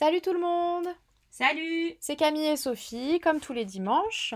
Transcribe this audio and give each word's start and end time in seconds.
Salut 0.00 0.20
tout 0.20 0.32
le 0.32 0.38
monde 0.38 0.86
Salut 1.28 1.96
C'est 1.98 2.14
Camille 2.14 2.46
et 2.46 2.56
Sophie, 2.56 3.18
comme 3.18 3.40
tous 3.40 3.52
les 3.52 3.64
dimanches. 3.64 4.32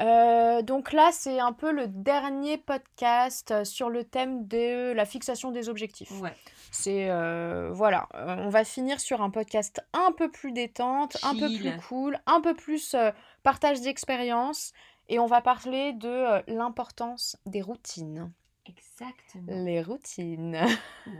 Euh, 0.00 0.60
donc 0.60 0.92
là, 0.92 1.10
c'est 1.12 1.38
un 1.38 1.52
peu 1.52 1.70
le 1.70 1.86
dernier 1.86 2.58
podcast 2.58 3.62
sur 3.62 3.90
le 3.90 4.02
thème 4.02 4.48
de 4.48 4.90
la 4.90 5.04
fixation 5.04 5.52
des 5.52 5.68
objectifs. 5.68 6.10
Ouais. 6.20 6.34
C'est 6.72 7.10
euh, 7.10 7.70
voilà, 7.72 8.08
euh, 8.16 8.38
on 8.40 8.48
va 8.48 8.64
finir 8.64 8.98
sur 8.98 9.22
un 9.22 9.30
podcast 9.30 9.80
un 9.92 10.10
peu 10.10 10.32
plus 10.32 10.50
détente, 10.50 11.16
un 11.22 11.36
peu 11.36 11.46
plus 11.46 11.76
cool, 11.88 12.18
un 12.26 12.40
peu 12.40 12.54
plus 12.54 12.96
partage 13.44 13.80
d'expérience 13.80 14.72
et 15.08 15.20
on 15.20 15.26
va 15.26 15.40
parler 15.40 15.92
de 15.92 16.42
l'importance 16.52 17.36
des 17.46 17.62
routines. 17.62 18.32
Exactement. 18.66 19.64
Les 19.64 19.80
routines. 19.80 20.58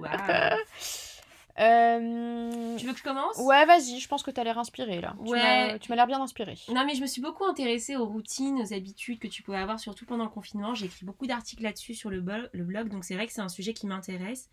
Waouh. 0.00 0.10
Euh, 1.61 2.77
tu 2.77 2.87
veux 2.87 2.92
que 2.92 2.98
je 2.98 3.03
commence? 3.05 3.37
Ouais, 3.39 3.67
vas-y, 3.67 3.98
je 3.98 4.09
pense 4.09 4.23
que 4.23 4.31
tu 4.31 4.41
as 4.41 4.45
l'air 4.45 4.59
inspiré 4.59 5.01
là. 5.01 5.14
Tu 5.25 5.31
Ouais. 5.33 5.39
m'as- 5.73 5.78
Tu 5.78 5.91
m'as 5.91 5.97
l'air 5.97 6.06
bien 6.06 6.20
inspiré. 6.23 6.56
Non, 6.73 6.84
mais 6.87 6.95
je 6.95 7.00
me 7.03 7.06
suis 7.06 7.20
beaucoup 7.20 7.45
intéressée 7.45 7.97
aux 7.97 8.06
routines, 8.06 8.59
aux 8.61 8.73
habitudes 8.73 9.19
que 9.19 9.27
tu 9.28 9.42
pouvais 9.42 9.59
avoir, 9.59 9.81
surtout 9.81 10.05
pendant 10.06 10.25
le 10.25 10.31
confinement. 10.31 10.75
J'ai 10.75 10.87
écrit 10.87 11.05
beaucoup 11.05 11.27
d'articles 11.27 11.62
là-dessus 11.62 11.95
sur 11.95 12.11
le 12.11 12.20
blog, 12.20 12.89
donc 12.89 13.05
c'est 13.05 13.15
vrai 13.15 13.27
que 13.27 13.33
c'est 13.33 13.41
un 13.41 13.48
sujet 13.48 13.73
qui 13.73 13.87
m'intéresse. 13.87 14.48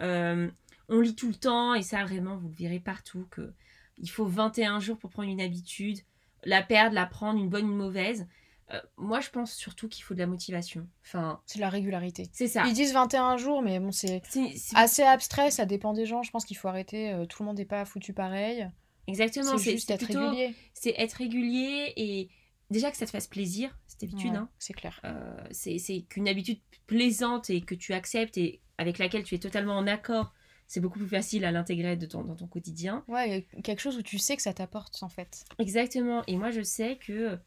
Euh, 0.00 0.48
on 0.88 1.00
lit 1.00 1.14
tout 1.16 1.28
le 1.28 1.34
temps, 1.34 1.74
et 1.74 1.82
ça 1.82 2.04
vraiment, 2.04 2.36
vous 2.36 2.48
le 2.48 2.54
verrez 2.54 2.80
partout, 2.80 3.26
que 3.30 3.52
il 3.98 4.08
faut 4.10 4.26
21 4.26 4.78
jours 4.78 4.98
pour 4.98 5.10
prendre 5.10 5.28
une 5.28 5.40
habitude, 5.40 5.98
la 6.44 6.62
perdre, 6.62 6.94
la 6.94 7.06
prendre, 7.06 7.38
une 7.40 7.48
bonne, 7.48 7.66
une 7.66 7.76
mauvaise. 7.76 8.26
Euh, 8.72 8.80
moi, 8.96 9.20
je 9.20 9.30
pense 9.30 9.52
surtout 9.54 9.88
qu'il 9.88 10.02
faut 10.04 10.14
de 10.14 10.18
la 10.18 10.26
motivation. 10.26 10.88
Enfin, 11.04 11.40
C'est 11.46 11.58
de 11.58 11.62
la 11.62 11.68
régularité. 11.70 12.28
c'est 12.32 12.48
ça. 12.48 12.64
Ils 12.66 12.74
disent 12.74 12.92
21 12.92 13.36
jours, 13.36 13.62
mais 13.62 13.78
bon, 13.78 13.92
c'est 13.92 14.22
assez 14.74 15.02
abstrait, 15.02 15.50
ça 15.52 15.66
dépend 15.66 15.92
des 15.92 16.04
gens. 16.06 16.22
Je 16.22 16.30
pense 16.32 16.44
qu'il 16.44 16.56
faut 16.56 16.68
arrêter. 16.68 17.12
euh, 17.12 17.26
tout 17.26 17.42
le 17.42 17.46
monde 17.46 17.58
n'est 17.58 17.64
pas 17.64 17.84
foutu 17.84 18.12
pareil. 18.12 18.68
Exactement, 19.06 19.56
C'est 19.58 19.72
juste 19.72 19.90
être 19.92 20.04
plutôt- 20.04 20.18
régulier. 20.30 20.54
C'est 20.74 20.94
être 20.98 21.12
régulier 21.14 21.92
et 21.96 22.28
déjà 22.70 22.90
que 22.90 22.96
ça 22.96 23.06
te 23.06 23.10
fasse 23.12 23.28
plaisir, 23.28 23.78
cette 23.86 24.02
habitude. 24.02 24.32
Ouais, 24.32 24.36
hein. 24.38 24.48
C'est 24.58 24.74
clair. 24.74 25.00
Euh, 25.04 25.36
c'est 25.52 25.78
qu'une 26.08 26.26
habitude 26.28 26.58
plaisante 26.88 27.50
et 27.50 27.60
que 27.60 27.76
tu 27.76 27.92
acceptes 27.92 28.36
et 28.36 28.60
avec 28.78 28.98
laquelle 28.98 29.22
tu 29.22 29.36
es 29.36 29.38
totalement 29.38 29.76
en 29.76 29.86
accord, 29.86 30.34
c'est 30.66 30.80
beaucoup 30.80 30.98
plus 30.98 31.06
facile 31.08 31.44
à 31.44 31.52
l'intégrer 31.52 31.96
dans 31.96 32.34
ton 32.34 32.46
quotidien. 32.48 33.04
Ouais, 33.06 33.46
quelque 33.62 33.78
chose 33.80 33.96
où 33.96 34.02
tu 34.02 34.18
sais 34.18 34.34
que 34.34 34.42
ça 34.42 34.52
t'apporte 34.52 35.00
en 35.04 35.08
fait. 35.08 35.44
Exactement. 35.60 36.24
Et 36.26 36.36
moi, 36.36 36.50
je 36.50 36.62
sais 36.62 36.98
que 36.98 37.38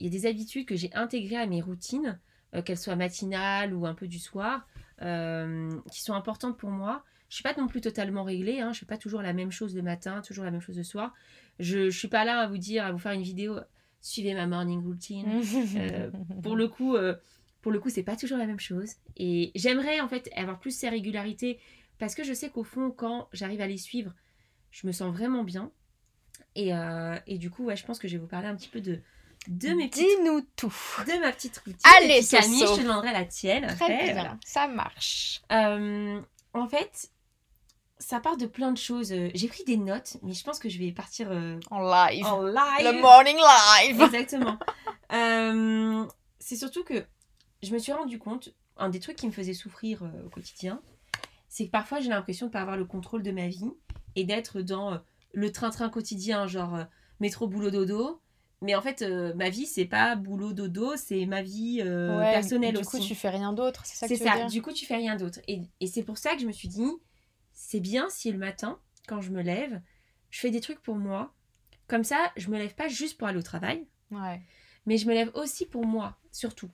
il 0.00 0.04
y 0.04 0.06
a 0.08 0.10
des 0.10 0.26
habitudes 0.26 0.66
que 0.66 0.76
j'ai 0.76 0.92
intégrées 0.94 1.36
à 1.36 1.46
mes 1.46 1.60
routines, 1.60 2.18
euh, 2.54 2.62
qu'elles 2.62 2.78
soient 2.78 2.96
matinales 2.96 3.74
ou 3.74 3.86
un 3.86 3.94
peu 3.94 4.08
du 4.08 4.18
soir, 4.18 4.66
euh, 5.02 5.70
qui 5.92 6.02
sont 6.02 6.14
importantes 6.14 6.56
pour 6.56 6.70
moi. 6.70 7.04
Je 7.28 7.34
suis 7.36 7.42
pas 7.44 7.54
non 7.56 7.68
plus 7.68 7.82
totalement 7.82 8.24
réglée. 8.24 8.60
Hein. 8.60 8.72
Je 8.72 8.80
fais 8.80 8.86
pas 8.86 8.96
toujours 8.96 9.22
la 9.22 9.34
même 9.34 9.52
chose 9.52 9.76
le 9.76 9.82
matin, 9.82 10.22
toujours 10.22 10.44
la 10.44 10.50
même 10.50 10.62
chose 10.62 10.78
le 10.78 10.82
soir. 10.82 11.14
Je, 11.60 11.90
je 11.90 11.98
suis 11.98 12.08
pas 12.08 12.24
là 12.24 12.40
à 12.40 12.46
vous 12.48 12.56
dire, 12.56 12.84
à 12.84 12.92
vous 12.92 12.98
faire 12.98 13.12
une 13.12 13.22
vidéo. 13.22 13.58
Suivez 14.00 14.32
ma 14.34 14.46
morning 14.46 14.82
routine. 14.82 15.26
Euh, 15.76 16.10
pour 16.42 16.56
le 16.56 16.66
coup, 16.66 16.96
pour 17.60 17.70
le 17.70 17.78
coup, 17.78 17.90
c'est 17.90 18.02
pas 18.02 18.16
toujours 18.16 18.38
la 18.38 18.46
même 18.46 18.58
chose. 18.58 18.94
Et 19.16 19.52
j'aimerais 19.54 20.00
en 20.00 20.08
fait 20.08 20.30
avoir 20.34 20.58
plus 20.58 20.76
ces 20.76 20.88
régularités 20.88 21.60
parce 21.98 22.14
que 22.14 22.24
je 22.24 22.32
sais 22.32 22.48
qu'au 22.48 22.64
fond, 22.64 22.90
quand 22.90 23.28
j'arrive 23.32 23.60
à 23.60 23.66
les 23.66 23.76
suivre, 23.76 24.14
je 24.70 24.86
me 24.86 24.92
sens 24.92 25.12
vraiment 25.12 25.44
bien. 25.44 25.70
Et, 26.56 26.72
et 27.26 27.38
du 27.38 27.50
coup, 27.50 27.66
ouais, 27.66 27.76
je 27.76 27.84
pense 27.84 27.98
que 27.98 28.08
je 28.08 28.14
vais 28.14 28.20
vous 28.20 28.26
parler 28.26 28.48
un 28.48 28.56
petit 28.56 28.70
peu 28.70 28.80
de 28.80 29.00
de 29.48 29.70
mes 29.70 29.88
petites, 29.88 30.04
Dis-nous 30.18 30.42
tout. 30.56 30.74
de 31.06 31.20
ma 31.20 31.32
petite 31.32 31.56
routine. 31.58 31.78
Allez, 31.98 32.22
Camille, 32.24 32.60
je 32.60 32.76
te 32.76 32.80
demanderai 32.82 33.12
la 33.12 33.24
tienne. 33.24 33.66
Très 33.66 33.84
après, 33.92 34.04
bien, 34.04 34.12
voilà. 34.12 34.36
ça 34.44 34.68
marche. 34.68 35.42
Euh, 35.50 36.20
en 36.52 36.68
fait, 36.68 37.10
ça 37.98 38.20
part 38.20 38.36
de 38.36 38.46
plein 38.46 38.70
de 38.72 38.78
choses. 38.78 39.12
Euh, 39.12 39.30
J'ai 39.34 39.48
pris 39.48 39.64
des 39.64 39.76
notes, 39.76 40.18
mais 40.22 40.32
je 40.34 40.44
pense 40.44 40.58
que 40.58 40.68
je 40.68 40.78
vais 40.78 40.92
partir 40.92 41.28
euh, 41.30 41.58
En 41.70 41.80
live. 41.80 42.24
en 42.26 42.42
live. 42.42 42.54
Le 42.82 43.00
morning 43.00 43.36
live. 43.36 44.02
Exactement. 44.02 44.58
Euh, 45.12 46.06
c'est 46.38 46.56
surtout 46.56 46.84
que 46.84 47.04
je 47.62 47.72
me 47.72 47.78
suis 47.78 47.92
rendu 47.92 48.18
compte, 48.18 48.54
un 48.76 48.88
des 48.88 49.00
trucs 49.00 49.16
qui 49.16 49.26
me 49.26 49.32
faisait 49.32 49.54
souffrir 49.54 50.02
au 50.24 50.28
quotidien, 50.30 50.80
c'est 51.48 51.66
que 51.66 51.70
parfois 51.70 52.00
j'ai 52.00 52.08
l'impression 52.10 52.46
de 52.46 52.50
ne 52.50 52.52
pas 52.52 52.60
avoir 52.60 52.76
le 52.76 52.84
contrôle 52.84 53.22
de 53.22 53.30
ma 53.32 53.48
vie 53.48 53.70
et 54.16 54.24
d'être 54.24 54.60
dans 54.62 55.00
le 55.32 55.52
train-train 55.52 55.88
quotidien, 55.90 56.46
genre 56.46 56.78
métro, 57.18 57.48
boulot, 57.48 57.70
dodo. 57.70 58.20
Mais 58.62 58.74
en 58.74 58.82
fait, 58.82 59.00
euh, 59.02 59.32
ma 59.34 59.48
vie, 59.48 59.64
c'est 59.66 59.86
pas 59.86 60.16
boulot, 60.16 60.52
dodo, 60.52 60.94
c'est 60.96 61.24
ma 61.26 61.40
vie 61.42 61.80
euh, 61.82 62.18
Ouais, 62.18 62.30
personnelle 62.32 62.74
du 62.74 62.80
aussi. 62.80 62.90
coup, 62.90 62.98
tu 62.98 63.14
fais 63.14 63.30
rien 63.30 63.52
d'autre, 63.54 63.86
c'est 63.86 63.96
ça 63.96 64.06
que 64.06 64.12
veux 64.12 64.18
dire 64.18 64.46
du 64.48 64.60
coup, 64.62 64.72
tu 64.72 64.84
fais 64.84 64.96
rien 64.96 65.16
d'autre. 65.16 65.40
Et, 65.48 65.62
et 65.80 65.86
c'est 65.86 66.02
pour 66.02 66.18
ça 66.18 66.34
que 66.34 66.42
je 66.42 66.46
me 66.46 66.52
suis 66.52 66.68
dit, 66.68 66.84
c'est 67.52 67.80
bien 67.80 68.08
si 68.10 68.30
le 68.30 68.36
matin, 68.38 68.78
quand 69.08 69.20
je 69.22 69.30
me 69.30 69.40
lève, 69.40 69.80
je 70.28 70.40
fais 70.40 70.50
des 70.50 70.60
trucs 70.60 70.80
pour 70.82 70.96
moi. 70.96 71.34
Comme 71.88 72.04
ça, 72.04 72.32
je 72.36 72.48
me 72.50 72.58
lève 72.58 72.74
pas 72.74 72.88
juste 72.88 73.16
pour 73.18 73.28
aller 73.28 73.38
au 73.38 73.42
travail, 73.42 73.86
Ouais. 74.10 74.40
mais 74.86 74.96
je 74.98 75.06
me 75.06 75.14
lève 75.14 75.30
aussi 75.34 75.64
pour 75.66 75.86
moi, 75.86 76.18
surtout. 76.30 76.70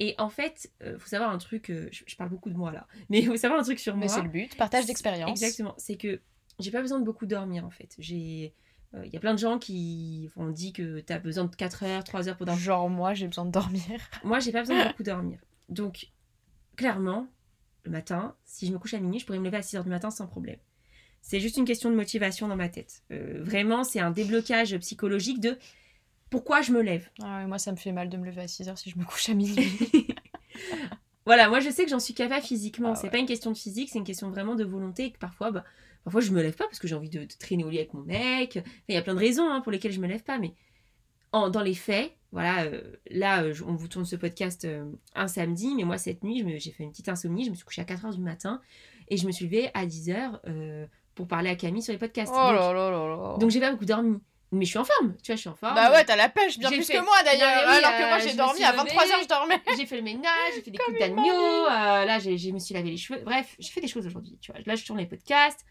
Et 0.00 0.14
en 0.18 0.30
fait, 0.30 0.72
euh, 0.82 0.98
faut 0.98 1.08
savoir 1.08 1.30
un 1.30 1.38
truc, 1.38 1.66
je, 1.68 2.02
je 2.06 2.16
parle 2.16 2.30
beaucoup 2.30 2.48
de 2.50 2.56
moi 2.56 2.72
là, 2.72 2.88
mais 3.10 3.18
il 3.20 3.26
faut 3.26 3.36
savoir 3.36 3.60
un 3.60 3.62
truc 3.64 3.78
sur 3.78 3.94
Mais 3.96 4.06
moi. 4.06 4.14
c'est 4.14 4.22
le 4.22 4.28
but, 4.30 4.56
partage 4.56 4.86
d'expérience. 4.86 5.30
Exactement, 5.30 5.74
c'est 5.76 5.96
que 5.96 6.20
j'ai 6.58 6.70
pas 6.70 6.80
besoin 6.80 6.98
de 6.98 7.04
beaucoup 7.04 7.26
dormir 7.26 7.66
en 7.66 7.70
fait. 7.70 7.94
J'ai. 7.98 8.54
Euh, 8.94 9.04
Il 9.06 9.12
y 9.12 9.16
a 9.16 9.20
plein 9.20 9.34
de 9.34 9.38
gens 9.38 9.58
qui 9.58 10.30
ont 10.36 10.50
dit 10.50 10.72
que 10.72 11.00
tu 11.00 11.12
as 11.12 11.18
besoin 11.18 11.44
de 11.44 11.54
4 11.54 11.82
heures, 11.84 12.04
3 12.04 12.28
heures 12.28 12.36
pour 12.36 12.46
dormir. 12.46 12.62
Genre 12.62 12.88
moi, 12.88 13.14
j'ai 13.14 13.26
besoin 13.26 13.44
de 13.44 13.50
dormir. 13.50 13.82
Moi, 14.24 14.40
j'ai 14.40 14.52
pas 14.52 14.60
besoin 14.60 14.82
de 14.82 14.88
beaucoup 14.88 15.02
dormir. 15.02 15.38
Donc, 15.68 16.08
clairement, 16.76 17.26
le 17.84 17.90
matin, 17.90 18.34
si 18.44 18.66
je 18.66 18.72
me 18.72 18.78
couche 18.78 18.94
à 18.94 19.00
minuit, 19.00 19.18
je 19.18 19.26
pourrais 19.26 19.38
me 19.38 19.44
lever 19.44 19.58
à 19.58 19.62
6 19.62 19.76
heures 19.76 19.84
du 19.84 19.90
matin 19.90 20.10
sans 20.10 20.26
problème. 20.26 20.58
C'est 21.20 21.40
juste 21.40 21.56
une 21.56 21.64
question 21.64 21.90
de 21.90 21.94
motivation 21.94 22.48
dans 22.48 22.56
ma 22.56 22.68
tête. 22.68 23.02
Euh, 23.12 23.40
vraiment, 23.42 23.84
c'est 23.84 24.00
un 24.00 24.10
déblocage 24.10 24.76
psychologique 24.78 25.40
de 25.40 25.56
pourquoi 26.30 26.62
je 26.62 26.72
me 26.72 26.82
lève. 26.82 27.08
Ah 27.22 27.46
moi, 27.46 27.58
ça 27.58 27.70
me 27.70 27.76
fait 27.76 27.92
mal 27.92 28.08
de 28.08 28.16
me 28.16 28.26
lever 28.26 28.42
à 28.42 28.46
6h 28.46 28.76
si 28.76 28.90
je 28.90 28.98
me 28.98 29.04
couche 29.04 29.28
à 29.28 29.34
minuit. 29.34 29.68
Voilà, 31.24 31.48
moi 31.48 31.60
je 31.60 31.70
sais 31.70 31.84
que 31.84 31.90
j'en 31.90 32.00
suis 32.00 32.14
capable 32.14 32.42
physiquement. 32.44 32.92
Ah 32.92 32.94
c'est 32.96 33.04
ouais. 33.04 33.10
pas 33.10 33.18
une 33.18 33.26
question 33.26 33.52
de 33.52 33.56
physique, 33.56 33.90
c'est 33.90 33.98
une 33.98 34.04
question 34.04 34.30
vraiment 34.30 34.54
de 34.54 34.64
volonté. 34.64 35.04
Et 35.04 35.12
que 35.12 35.18
parfois, 35.18 35.50
bah, 35.50 35.64
parfois 36.04 36.20
je 36.20 36.30
me 36.32 36.42
lève 36.42 36.54
pas 36.54 36.64
parce 36.64 36.78
que 36.78 36.88
j'ai 36.88 36.94
envie 36.94 37.10
de, 37.10 37.20
de 37.20 37.32
traîner 37.38 37.64
au 37.64 37.70
lit 37.70 37.78
avec 37.78 37.94
mon 37.94 38.02
mec. 38.02 38.56
Enfin, 38.58 38.70
Il 38.88 38.94
y 38.94 38.98
a 38.98 39.02
plein 39.02 39.14
de 39.14 39.20
raisons 39.20 39.48
hein, 39.48 39.60
pour 39.60 39.72
lesquelles 39.72 39.92
je 39.92 40.00
me 40.00 40.06
lève 40.08 40.22
pas. 40.22 40.38
Mais 40.38 40.54
en, 41.32 41.50
dans 41.50 41.62
les 41.62 41.74
faits, 41.74 42.12
voilà, 42.30 42.64
euh, 42.64 42.82
là, 43.10 43.42
euh, 43.42 43.54
on 43.66 43.74
vous 43.74 43.88
tourne 43.88 44.04
ce 44.04 44.16
podcast 44.16 44.64
euh, 44.64 44.84
un 45.14 45.28
samedi, 45.28 45.74
mais 45.74 45.84
moi 45.84 45.98
cette 45.98 46.24
nuit, 46.24 46.44
j'ai 46.58 46.70
fait 46.70 46.82
une 46.84 46.90
petite 46.90 47.08
insomnie. 47.08 47.44
Je 47.44 47.50
me 47.50 47.54
suis 47.54 47.64
couchée 47.64 47.82
à 47.82 47.84
4h 47.84 48.14
du 48.14 48.20
matin 48.20 48.60
et 49.08 49.16
je 49.16 49.26
me 49.26 49.32
suis 49.32 49.44
levée 49.46 49.70
à 49.74 49.86
10h 49.86 50.88
pour 51.14 51.28
parler 51.28 51.50
à 51.50 51.56
Camille 51.56 51.82
sur 51.82 51.92
les 51.92 51.98
podcasts. 51.98 52.32
oh 52.34 52.38
donc, 52.38 52.54
là 52.54 52.72
là 52.72 52.90
là 52.90 53.06
là. 53.06 53.36
donc 53.38 53.50
j'ai 53.50 53.60
pas 53.60 53.70
beaucoup 53.70 53.84
dormi. 53.84 54.18
Mais 54.54 54.64
je 54.66 54.70
suis 54.70 54.78
en 54.78 54.84
forme, 54.84 55.16
tu 55.22 55.28
vois, 55.32 55.36
je 55.36 55.40
suis 55.40 55.48
en 55.48 55.54
forme. 55.56 55.74
Bah 55.74 55.90
ouais, 55.92 56.04
t'as 56.04 56.14
la 56.14 56.28
pêche 56.28 56.58
bien 56.58 56.68
plus 56.70 56.84
fait- 56.84 56.92
que 56.98 57.02
moi 57.02 57.22
d'ailleurs. 57.24 57.64
Oui, 57.70 57.76
alors 57.82 57.92
que 57.98 58.06
moi 58.06 58.16
euh, 58.16 58.20
j'ai 58.20 58.28
je 58.30 58.36
dormi 58.36 58.62
à 58.62 58.72
levée. 58.72 58.90
23h, 58.90 59.22
je 59.22 59.28
dormais. 59.28 59.60
J'ai 59.78 59.86
fait 59.86 59.96
le 59.96 60.02
ménage, 60.02 60.30
j'ai 60.54 60.60
fait 60.60 60.70
des 60.70 60.76
coups 60.78 60.90
Comme 60.90 60.98
d'agneau, 60.98 61.22
une 61.22 61.32
euh, 61.32 62.04
là 62.04 62.18
j'ai- 62.18 62.52
me 62.52 62.58
suis 62.58 62.74
lavé 62.74 62.90
les 62.90 62.96
cheveux. 62.98 63.20
Bref, 63.24 63.56
j'ai 63.58 63.70
fait 63.70 63.80
des 63.80 63.88
choses 63.88 64.06
aujourd'hui, 64.06 64.38
tu 64.42 64.52
vois. 64.52 64.60
Là 64.66 64.74
je 64.76 64.84
tourne 64.84 64.98
les 64.98 65.06
podcasts. 65.06 65.64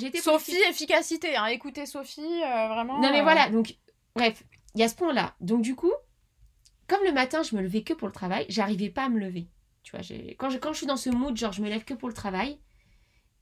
Été 0.00 0.20
Sophie, 0.20 0.56
efficacité. 0.68 1.36
Hein. 1.36 1.46
Écoutez 1.46 1.86
Sophie, 1.86 2.20
euh, 2.20 2.68
vraiment. 2.68 3.00
Non 3.00 3.10
mais 3.12 3.20
euh, 3.20 3.22
voilà, 3.22 3.48
donc 3.48 3.76
bref, 4.14 4.42
il 4.74 4.80
y 4.82 4.84
a 4.84 4.88
ce 4.88 4.94
point-là. 4.94 5.34
Donc 5.40 5.62
du 5.62 5.74
coup, 5.74 5.92
comme 6.88 7.02
le 7.04 7.12
matin 7.12 7.42
je 7.42 7.56
me 7.56 7.62
levais 7.62 7.82
que 7.82 7.94
pour 7.94 8.08
le 8.08 8.12
travail, 8.14 8.44
j'arrivais 8.50 8.90
pas 8.90 9.04
à 9.04 9.08
me 9.08 9.18
lever. 9.18 9.48
Tu 9.84 9.96
vois. 9.96 10.00
Quand, 10.38 10.50
je, 10.50 10.58
quand 10.58 10.72
je 10.72 10.78
suis 10.78 10.86
dans 10.86 10.96
ce 10.98 11.08
mood, 11.10 11.34
genre 11.36 11.52
je 11.52 11.62
me 11.62 11.68
lève 11.70 11.84
que 11.84 11.94
pour 11.94 12.08
le 12.08 12.14
travail, 12.14 12.58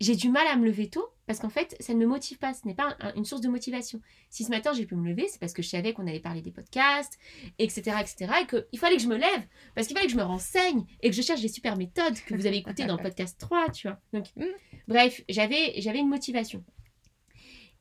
j'ai 0.00 0.14
du 0.16 0.28
mal 0.30 0.46
à 0.46 0.54
me 0.56 0.64
lever 0.64 0.88
tôt 0.90 1.06
parce 1.30 1.38
qu'en 1.38 1.48
fait, 1.48 1.76
ça 1.78 1.94
ne 1.94 1.98
me 2.00 2.06
motive 2.06 2.38
pas. 2.38 2.52
Ce 2.54 2.66
n'est 2.66 2.74
pas 2.74 2.96
un- 2.98 3.14
une 3.14 3.24
source 3.24 3.40
de 3.40 3.48
motivation. 3.48 4.00
Si 4.30 4.42
ce 4.42 4.50
matin 4.50 4.72
j'ai 4.72 4.84
pu 4.84 4.96
me 4.96 5.08
lever, 5.08 5.28
c'est 5.28 5.38
parce 5.38 5.52
que 5.52 5.62
je 5.62 5.68
savais 5.68 5.92
qu'on 5.92 6.08
allait 6.08 6.18
parler 6.18 6.42
des 6.42 6.50
podcasts, 6.50 7.18
etc., 7.60 7.98
etc., 8.00 8.32
et 8.42 8.46
qu'il 8.48 8.78
fallait 8.80 8.96
que 8.96 9.02
je 9.02 9.06
me 9.08 9.16
lève 9.16 9.42
parce 9.76 9.86
qu'il 9.86 9.94
fallait 9.96 10.08
que 10.08 10.12
je 10.12 10.18
me 10.18 10.24
renseigne 10.24 10.84
et 11.02 11.08
que 11.10 11.14
je 11.14 11.22
cherche 11.22 11.40
des 11.40 11.46
super 11.48 11.76
méthodes 11.76 12.18
que 12.26 12.34
vous 12.34 12.46
avez 12.46 12.56
écoutées 12.56 12.84
dans 12.84 12.96
le 12.96 13.02
podcast 13.02 13.38
3, 13.38 13.70
tu 13.70 13.86
vois. 13.86 14.00
Donc, 14.12 14.26
Mm. 14.34 14.44
bref, 14.88 15.22
j'avais, 15.28 15.74
j'avais 15.80 16.00
une 16.00 16.08
motivation. 16.08 16.64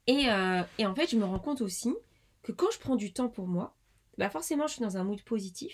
Et, 0.06 0.30
euh, 0.30 0.62
et 0.78 0.86
en 0.86 0.94
fait, 0.96 1.10
je 1.10 1.16
me 1.18 1.26
rends 1.26 1.40
compte 1.40 1.62
aussi 1.62 1.94
que 2.44 2.52
quand 2.52 2.70
je 2.72 2.80
prends 2.80 2.96
du 2.96 3.14
temps 3.14 3.30
pour 3.30 3.48
moi, 3.48 3.76
bah 4.18 4.30
forcément, 4.30 4.68
je 4.68 4.74
suis 4.74 4.82
dans 4.82 4.98
un 4.98 5.04
mood 5.04 5.22
positif. 5.24 5.74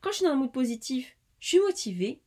Quand 0.00 0.10
je 0.10 0.16
suis 0.16 0.24
dans 0.24 0.32
un 0.32 0.36
mood 0.36 0.52
positif, 0.52 1.16
je 1.38 1.48
suis 1.48 1.60
motivée. 1.60 2.22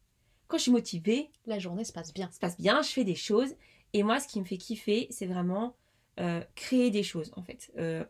Quand 0.47 0.57
je 0.57 0.63
suis 0.63 0.71
motivée, 0.71 1.29
La 1.45 1.59
journée 1.59 1.85
se 1.85 1.93
passe 1.93 2.13
bien. 2.13 2.29
se 2.31 2.39
passe 2.39 2.57
bien, 2.57 2.81
je 2.81 2.89
fais 2.89 3.03
des 3.05 3.15
choses. 3.15 3.55
Et 3.93 4.03
moi, 4.03 4.19
ce 4.19 4.27
qui 4.27 4.39
me 4.39 4.45
fait 4.45 4.57
kiffer, 4.57 5.07
c'est 5.09 5.25
vraiment 5.25 5.75
euh, 6.19 6.41
créer 6.55 6.91
des 6.91 7.03
choses, 7.03 7.31
en 7.35 7.43
fait. 7.43 7.71
Euh, 7.77 8.03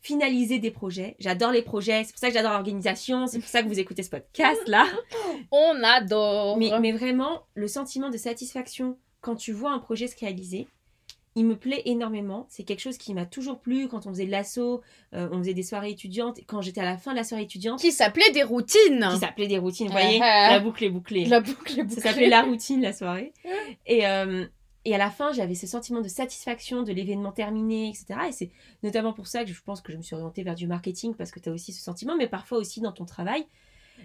finaliser 0.00 0.58
des 0.58 0.70
projets. 0.70 1.16
J'adore 1.18 1.50
les 1.50 1.62
projets, 1.62 2.04
c'est 2.04 2.12
pour 2.12 2.20
ça 2.20 2.28
que 2.28 2.34
j'adore 2.34 2.52
l'organisation, 2.52 3.26
c'est 3.26 3.38
pour 3.38 3.48
ça 3.48 3.62
que 3.62 3.68
vous 3.68 3.80
écoutez 3.80 4.02
ce 4.02 4.10
podcast-là. 4.10 4.86
On 5.52 5.82
adore 5.82 6.56
Mais, 6.58 6.70
mais 6.80 6.92
vraiment, 6.92 7.46
le 7.54 7.68
sentiment 7.68 8.10
de 8.10 8.16
satisfaction 8.16 8.98
quand 9.20 9.34
tu 9.34 9.52
vois 9.52 9.72
un 9.72 9.78
projet 9.78 10.06
se 10.06 10.18
réaliser, 10.18 10.68
il 11.34 11.44
me 11.44 11.56
plaît 11.56 11.82
énormément. 11.84 12.46
C'est 12.48 12.64
quelque 12.64 12.80
chose 12.80 12.98
qui 12.98 13.14
m'a 13.14 13.26
toujours 13.26 13.60
plu 13.60 13.88
quand 13.88 14.06
on 14.06 14.10
faisait 14.10 14.26
de 14.26 14.30
l'assaut, 14.30 14.80
euh, 15.14 15.28
on 15.32 15.38
faisait 15.38 15.54
des 15.54 15.62
soirées 15.62 15.90
étudiantes. 15.90 16.40
Quand 16.46 16.62
j'étais 16.62 16.80
à 16.80 16.84
la 16.84 16.96
fin 16.96 17.12
de 17.12 17.16
la 17.16 17.24
soirée 17.24 17.44
étudiante, 17.44 17.80
Qui 17.80 17.92
s'appelait 17.92 18.30
des 18.32 18.42
routines 18.42 19.08
qui 19.12 19.18
s'appelait 19.18 19.46
des 19.46 19.58
routines, 19.58 19.86
vous 19.86 19.92
voyez, 19.92 20.20
ah. 20.22 20.50
la 20.52 20.60
boucle 20.60 20.84
est 20.84 20.90
bouclée. 20.90 21.26
La 21.26 21.40
boucle 21.40 21.78
est 21.78 21.84
bouclée. 21.84 22.02
Ça 22.02 22.08
s'appelait 22.08 22.28
la 22.28 22.42
routine, 22.42 22.82
la 22.82 22.92
soirée. 22.92 23.32
Et, 23.86 24.06
euh, 24.06 24.46
et 24.84 24.94
à 24.94 24.98
la 24.98 25.10
fin, 25.10 25.32
j'avais 25.32 25.54
ce 25.54 25.66
sentiment 25.66 26.00
de 26.00 26.08
satisfaction 26.08 26.82
de 26.82 26.92
l'événement 26.92 27.32
terminé, 27.32 27.88
etc. 27.88 28.20
Et 28.28 28.32
c'est 28.32 28.50
notamment 28.82 29.12
pour 29.12 29.26
ça 29.26 29.44
que 29.44 29.52
je 29.52 29.62
pense 29.62 29.80
que 29.80 29.92
je 29.92 29.98
me 29.98 30.02
suis 30.02 30.14
orientée 30.14 30.42
vers 30.42 30.54
du 30.54 30.66
marketing, 30.66 31.14
parce 31.14 31.30
que 31.30 31.40
tu 31.40 31.48
as 31.48 31.52
aussi 31.52 31.72
ce 31.72 31.82
sentiment, 31.82 32.16
mais 32.16 32.28
parfois 32.28 32.58
aussi 32.58 32.80
dans 32.80 32.92
ton 32.92 33.04
travail, 33.04 33.46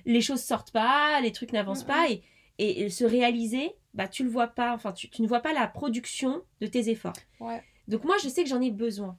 les 0.05 0.21
choses 0.21 0.41
sortent 0.41 0.71
pas, 0.71 1.21
les 1.21 1.31
trucs 1.31 1.53
n'avancent 1.53 1.83
pas, 1.83 2.09
et, 2.09 2.23
et, 2.57 2.83
et 2.83 2.89
se 2.89 3.05
réaliser, 3.05 3.71
bah, 3.93 4.07
tu 4.07 4.23
le 4.23 4.29
vois 4.29 4.47
pas, 4.47 4.73
enfin, 4.73 4.91
tu, 4.91 5.09
tu 5.09 5.21
ne 5.21 5.27
vois 5.27 5.41
pas 5.41 5.53
la 5.53 5.67
production 5.67 6.41
de 6.61 6.67
tes 6.67 6.89
efforts. 6.89 7.13
Ouais. 7.39 7.63
Donc 7.87 8.03
moi, 8.03 8.15
je 8.23 8.29
sais 8.29 8.43
que 8.43 8.49
j'en 8.49 8.61
ai 8.61 8.71
besoin. 8.71 9.17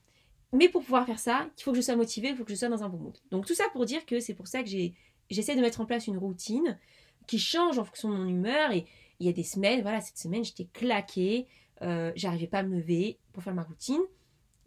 Mais 0.52 0.68
pour 0.68 0.82
pouvoir 0.82 1.04
faire 1.04 1.18
ça, 1.18 1.48
il 1.58 1.62
faut 1.62 1.72
que 1.72 1.76
je 1.76 1.82
sois 1.82 1.96
motivée, 1.96 2.28
il 2.28 2.36
faut 2.36 2.44
que 2.44 2.50
je 2.50 2.56
sois 2.56 2.68
dans 2.68 2.82
un 2.84 2.88
bon 2.88 2.98
mood. 2.98 3.18
Donc 3.30 3.44
tout 3.44 3.54
ça 3.54 3.64
pour 3.72 3.86
dire 3.86 4.06
que 4.06 4.20
c'est 4.20 4.34
pour 4.34 4.46
ça 4.46 4.62
que 4.62 4.68
j'ai 4.68 4.94
j'essaie 5.30 5.56
de 5.56 5.60
mettre 5.60 5.80
en 5.80 5.86
place 5.86 6.06
une 6.06 6.18
routine 6.18 6.78
qui 7.26 7.38
change 7.38 7.78
en 7.78 7.84
fonction 7.84 8.08
de 8.10 8.16
mon 8.16 8.28
humeur. 8.28 8.70
Et 8.70 8.86
il 9.20 9.26
y 9.26 9.28
a 9.28 9.32
des 9.32 9.44
semaines, 9.44 9.82
voilà, 9.82 10.00
cette 10.00 10.18
semaine, 10.18 10.44
j'étais 10.44 10.66
claquée, 10.66 11.46
euh, 11.82 12.12
j'arrivais 12.16 12.46
pas 12.46 12.58
à 12.58 12.62
me 12.62 12.76
lever 12.76 13.18
pour 13.32 13.42
faire 13.42 13.54
ma 13.54 13.62
routine. 13.62 14.00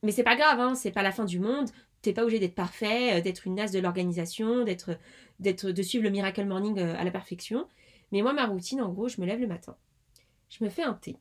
Mais 0.04 0.12
c'est 0.12 0.24
pas 0.24 0.36
grave, 0.36 0.60
hein, 0.60 0.76
c'est 0.76 0.92
pas 0.92 1.04
la 1.04 1.12
fin 1.12 1.26
du 1.26 1.40
monde. 1.40 1.70
T'es 2.02 2.14
pas 2.14 2.24
obligé 2.24 2.40
d'être 2.40 2.56
parfait, 2.56 3.18
euh, 3.18 3.22
d'être 3.22 3.48
une 3.48 3.60
as 3.60 3.72
de 3.72 3.80
l'organisation, 3.80 4.64
d'être, 4.64 4.98
d'être, 5.40 5.72
de 5.72 5.82
suivre 5.82 6.04
le 6.04 6.10
Miracle 6.10 6.46
Morning 6.46 6.78
euh, 6.80 6.96
à 6.98 7.04
la 7.04 7.12
perfection. 7.12 7.68
Mais 8.12 8.22
moi, 8.22 8.34
ma 8.34 8.46
routine, 8.46 8.82
en 8.82 8.90
gros, 8.90 9.08
je 9.08 9.20
me 9.20 9.26
lève 9.26 9.40
le 9.40 9.48
matin. 9.48 9.76
Je 10.50 10.64
me 10.64 10.70
fais 10.70 10.84
un 10.84 10.94
thé. 10.94 11.18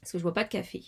Parce 0.00 0.12
que 0.12 0.18
je 0.18 0.22
bois 0.22 0.34
pas 0.34 0.44
de 0.44 0.48
café. 0.48 0.82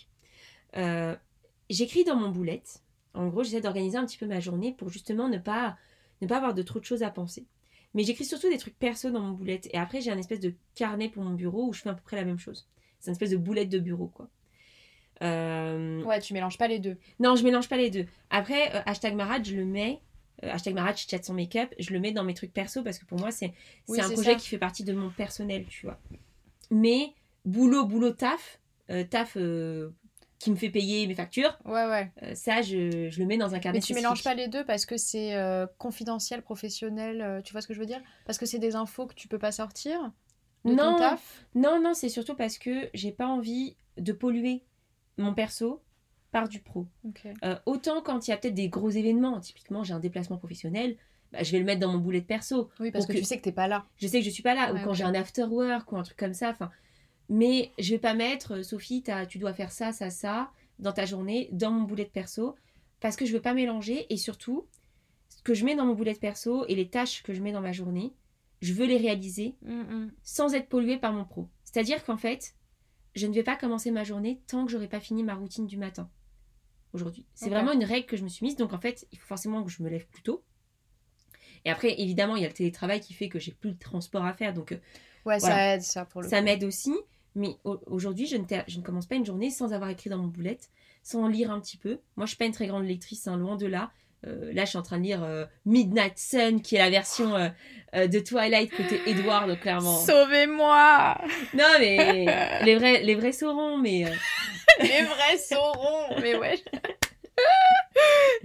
J'écris 1.69 2.03
dans 2.03 2.15
mon 2.15 2.29
boulette. 2.29 2.83
En 3.13 3.27
gros, 3.27 3.43
j'essaie 3.43 3.61
d'organiser 3.61 3.97
un 3.97 4.05
petit 4.05 4.17
peu 4.17 4.27
ma 4.27 4.39
journée 4.39 4.73
pour 4.73 4.89
justement 4.89 5.29
ne 5.29 5.37
pas, 5.37 5.77
ne 6.21 6.27
pas 6.27 6.37
avoir 6.37 6.53
de 6.53 6.61
trop 6.61 6.79
de 6.79 6.85
choses 6.85 7.01
à 7.01 7.09
penser. 7.09 7.47
Mais 7.95 8.03
j'écris 8.03 8.25
surtout 8.25 8.49
des 8.49 8.57
trucs 8.59 8.77
perso 8.77 9.09
dans 9.09 9.21
mon 9.21 9.31
boulette. 9.31 9.67
Et 9.73 9.77
après, 9.77 10.01
j'ai 10.01 10.11
un 10.11 10.17
espèce 10.19 10.39
de 10.41 10.53
carnet 10.75 11.09
pour 11.09 11.23
mon 11.23 11.33
bureau 11.33 11.67
où 11.69 11.73
je 11.73 11.81
fais 11.81 11.89
à 11.89 11.93
peu 11.95 12.03
près 12.03 12.17
la 12.17 12.25
même 12.25 12.37
chose. 12.37 12.67
C'est 12.99 13.07
une 13.09 13.13
espèce 13.13 13.31
de 13.31 13.37
boulette 13.37 13.69
de 13.69 13.79
bureau, 13.79 14.07
quoi. 14.07 14.29
Euh, 15.21 16.03
Ouais, 16.03 16.19
tu 16.19 16.33
mélanges 16.33 16.57
pas 16.57 16.67
les 16.67 16.79
deux. 16.79 16.97
non, 17.19 17.35
je 17.35 17.43
mélange 17.43 17.69
pas 17.69 17.77
les 17.77 17.89
deux. 17.89 18.05
Après, 18.29 18.75
euh, 18.75 18.81
hashtag 18.85 19.15
Marad, 19.15 19.45
je 19.47 19.55
le 19.55 19.65
mets. 19.65 20.01
euh, 20.43 20.51
hashtag 20.51 20.73
Marad, 20.75 20.97
je 20.97 21.07
chatte 21.07 21.23
son 21.23 21.33
make-up. 21.33 21.73
Je 21.79 21.93
le 21.93 21.99
mets 22.01 22.11
dans 22.11 22.23
mes 22.25 22.33
trucs 22.33 22.51
perso 22.53 22.83
parce 22.83 22.99
que 22.99 23.05
pour 23.05 23.17
moi, 23.19 23.31
c'est 23.31 23.53
Oui, 23.87 23.99
un 24.01 24.09
projet 24.09 24.33
ça. 24.33 24.35
qui 24.35 24.49
fait 24.49 24.57
partie 24.57 24.83
de 24.83 24.91
mon 24.93 25.09
personnel, 25.09 25.65
tu 25.69 25.85
vois. 25.85 25.97
Mais 26.71 27.13
boulot, 27.45 27.85
boulot, 27.85 28.11
taf, 28.11 28.59
taf 29.09 29.37
qui 30.39 30.51
me 30.51 30.55
fait 30.57 30.69
payer 30.69 31.07
mes 31.07 31.15
factures, 31.15 31.57
Ouais, 31.65 31.85
ouais. 31.87 32.11
euh, 32.23 32.35
ça, 32.35 32.61
je, 32.61 33.09
je 33.09 33.19
le 33.19 33.25
mets 33.25 33.37
dans 33.37 33.55
un 33.55 33.59
carnet 33.59 33.79
Mais 33.79 33.83
tu 33.83 33.93
mélanges 33.93 34.19
spécifique. 34.19 34.37
pas 34.37 34.43
les 34.43 34.47
deux 34.49 34.65
parce 34.65 34.85
que 34.85 34.97
c'est 34.97 35.33
euh, 35.35 35.65
confidentiel, 35.77 36.41
professionnel, 36.41 37.21
euh, 37.21 37.41
tu 37.41 37.53
vois 37.53 37.61
ce 37.61 37.67
que 37.67 37.73
je 37.73 37.79
veux 37.79 37.85
dire? 37.85 38.01
Parce 38.25 38.37
que 38.37 38.45
c'est 38.45 38.59
des 38.59 38.75
infos 38.75 39.07
que 39.07 39.13
tu 39.15 39.27
peux 39.29 39.39
pas 39.39 39.51
sortir 39.53 40.11
de 40.65 40.71
Non. 40.73 40.93
ton 40.93 40.97
taf? 40.97 41.45
Non, 41.55 41.81
non, 41.81 41.93
c'est 41.93 42.09
surtout 42.09 42.35
parce 42.35 42.57
que 42.57 42.89
j'ai 42.93 43.11
pas 43.11 43.27
envie 43.27 43.77
de 43.97 44.11
polluer 44.11 44.65
mon 45.17 45.33
perso 45.33 45.81
par 46.31 46.49
du 46.49 46.59
pro. 46.59 46.85
Ok. 47.07 47.21
Euh, 47.45 47.55
autant 47.65 48.01
quand 48.01 48.27
il 48.27 48.31
y 48.31 48.33
a 48.33 48.37
peut-être 48.37 48.53
des 48.55 48.67
gros 48.67 48.89
événements, 48.89 49.39
typiquement 49.39 49.83
j'ai 49.85 49.93
un 49.93 49.99
déplacement 50.01 50.37
professionnel, 50.37 50.97
bah, 51.31 51.43
je 51.43 51.51
vais 51.53 51.59
le 51.59 51.65
mettre 51.65 51.79
dans 51.79 51.91
mon 51.93 51.97
boulet 51.99 52.19
de 52.19 52.25
perso. 52.25 52.69
Oui, 52.81 52.91
parce 52.91 53.05
Donc, 53.07 53.13
que 53.15 53.19
tu 53.19 53.23
sais 53.25 53.37
que 53.37 53.43
t'es 53.43 53.53
pas 53.53 53.69
là. 53.69 53.85
Je 53.95 54.05
sais 54.07 54.19
que 54.19 54.25
je 54.25 54.29
suis 54.31 54.43
pas 54.43 54.53
là, 54.53 54.73
ou 54.73 54.77
quand 54.83 54.93
j'ai 54.93 55.05
un 55.05 55.15
after 55.15 55.45
work 55.45 55.89
ou 55.93 55.97
un 55.97 56.03
truc 56.03 56.17
comme 56.17 56.33
ça. 56.33 56.49
Enfin, 56.49 56.69
mais 57.29 57.71
je 57.79 57.91
vais 57.91 57.99
pas 57.99 58.13
mettre 58.13 58.55
euh, 58.55 58.63
Sophie, 58.63 59.03
tu 59.29 59.37
dois 59.39 59.53
faire 59.53 59.71
ça, 59.71 59.91
ça, 59.91 60.09
ça 60.09 60.51
dans 60.79 60.91
ta 60.93 61.05
journée, 61.05 61.49
dans 61.51 61.71
mon 61.71 61.83
boulet 61.83 62.05
de 62.05 62.09
perso, 62.09 62.55
parce 62.99 63.15
que 63.15 63.25
je 63.25 63.33
veux 63.33 63.41
pas 63.41 63.53
mélanger 63.53 64.05
et 64.13 64.17
surtout 64.17 64.67
ce 65.29 65.41
que 65.41 65.53
je 65.53 65.63
mets 65.65 65.75
dans 65.75 65.85
mon 65.85 65.93
boulet 65.93 66.13
de 66.13 66.19
perso 66.19 66.65
et 66.67 66.75
les 66.75 66.89
tâches 66.89 67.23
que 67.23 67.33
je 67.33 67.41
mets 67.41 67.51
dans 67.51 67.61
ma 67.61 67.71
journée, 67.71 68.13
je 68.61 68.73
veux 68.73 68.85
les 68.85 68.97
réaliser 68.97 69.55
Mm, 69.61 70.07
sans 70.23 70.53
être 70.53 70.67
polluée 70.69 70.97
par 70.97 71.13
mon 71.13 71.23
pro. 71.25 71.47
C'est-à-dire 71.63 72.03
qu'en 72.03 72.17
fait, 72.17 72.55
je 73.15 73.27
ne 73.27 73.33
vais 73.33 73.43
pas 73.43 73.55
commencer 73.55 73.91
ma 73.91 74.03
journée 74.03 74.41
tant 74.47 74.65
que 74.65 74.71
j'aurai 74.71 74.87
pas 74.87 74.99
fini 74.99 75.23
ma 75.23 75.35
routine 75.35 75.65
du 75.67 75.77
matin. 75.77 76.09
Aujourd'hui. 76.93 77.25
C'est 77.33 77.49
vraiment 77.49 77.73
une 77.73 77.83
règle 77.83 78.05
que 78.07 78.15
je 78.15 78.23
me 78.23 78.29
suis 78.29 78.45
mise. 78.45 78.55
Donc 78.55 78.71
en 78.73 78.79
fait, 78.79 79.05
il 79.11 79.19
faut 79.19 79.27
forcément 79.27 79.63
que 79.63 79.69
je 79.69 79.83
me 79.83 79.89
lève 79.89 80.07
plus 80.07 80.21
tôt. 80.23 80.43
Et 81.65 81.69
après, 81.69 81.99
évidemment, 81.99 82.35
il 82.37 82.41
y 82.43 82.45
a 82.45 82.47
le 82.47 82.53
télétravail 82.53 83.01
qui 83.01 83.13
fait 83.13 83.27
que 83.27 83.39
j'ai 83.39 83.51
plus 83.51 83.71
de 83.73 83.79
transport 83.79 84.23
à 84.25 84.33
faire. 84.33 84.53
Donc 84.53 84.71
euh, 84.71 84.77
Ouais, 85.25 85.39
Voilà. 85.39 85.55
ça 85.55 85.73
aide, 85.75 85.81
ça, 85.81 86.05
pour 86.05 86.21
le 86.21 86.29
ça 86.29 86.41
m'aide 86.41 86.63
aussi. 86.63 86.93
Mais 87.35 87.55
au- 87.65 87.81
aujourd'hui, 87.87 88.27
je, 88.27 88.37
ne 88.37 88.45
ter- 88.45 88.63
je 88.67 88.77
ne 88.77 88.83
commence 88.83 89.05
pas 89.05 89.15
une 89.15 89.25
journée 89.25 89.49
sans 89.51 89.73
avoir 89.73 89.89
écrit 89.89 90.09
dans 90.09 90.17
mon 90.17 90.27
boulette, 90.27 90.69
sans 91.03 91.27
lire 91.27 91.51
un 91.51 91.59
petit 91.59 91.77
peu. 91.77 91.99
Moi, 92.15 92.25
je 92.25 92.29
suis 92.29 92.37
pas 92.37 92.45
une 92.45 92.53
très 92.53 92.67
grande 92.67 92.85
lectrice, 92.85 93.27
hein, 93.27 93.37
loin 93.37 93.55
de 93.57 93.65
là. 93.67 93.91
Euh, 94.25 94.51
là, 94.53 94.63
je 94.65 94.69
suis 94.69 94.77
en 94.77 94.81
train 94.81 94.97
de 94.97 95.03
lire 95.03 95.23
euh, 95.23 95.45
Midnight 95.65 96.17
Sun, 96.17 96.61
qui 96.61 96.75
est 96.77 96.79
la 96.79 96.89
version 96.89 97.35
euh, 97.35 98.07
de 98.07 98.19
Twilight 98.19 98.71
côté 98.71 98.99
Edward, 99.05 99.47
donc 99.49 99.59
clairement. 99.59 99.99
Sauvez-moi 99.99 101.17
Non, 101.53 101.65
mais 101.79 102.25
les 102.63 102.75
vrais, 102.75 103.03
les 103.03 103.15
vrais 103.15 103.33
sauront, 103.33 103.77
mais 103.77 104.05
Les 104.79 105.03
vrais 105.03 105.37
sauront 105.37 106.19
Mais 106.21 106.35
ouais 106.37 106.55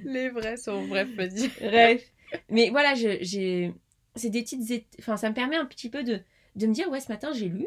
Les 0.05 0.29
vrais 0.31 0.57
sauront, 0.57 0.87
bref, 0.87 1.09
vas-y. 1.17 1.49
bref. 1.61 2.03
Mais 2.49 2.71
voilà, 2.71 2.95
j'ai, 2.95 3.73
c'est 4.15 4.31
des 4.31 4.43
petites, 4.43 4.85
enfin, 5.01 5.17
ça 5.17 5.29
me 5.29 5.35
permet 5.35 5.57
un 5.57 5.65
petit 5.65 5.89
peu 5.91 6.03
de, 6.03 6.21
de 6.57 6.67
me 6.67 6.73
dire, 6.75 6.89
ouais, 6.91 7.01
ce 7.01 7.09
matin 7.11 7.31
j'ai 7.33 7.47
lu. 7.49 7.67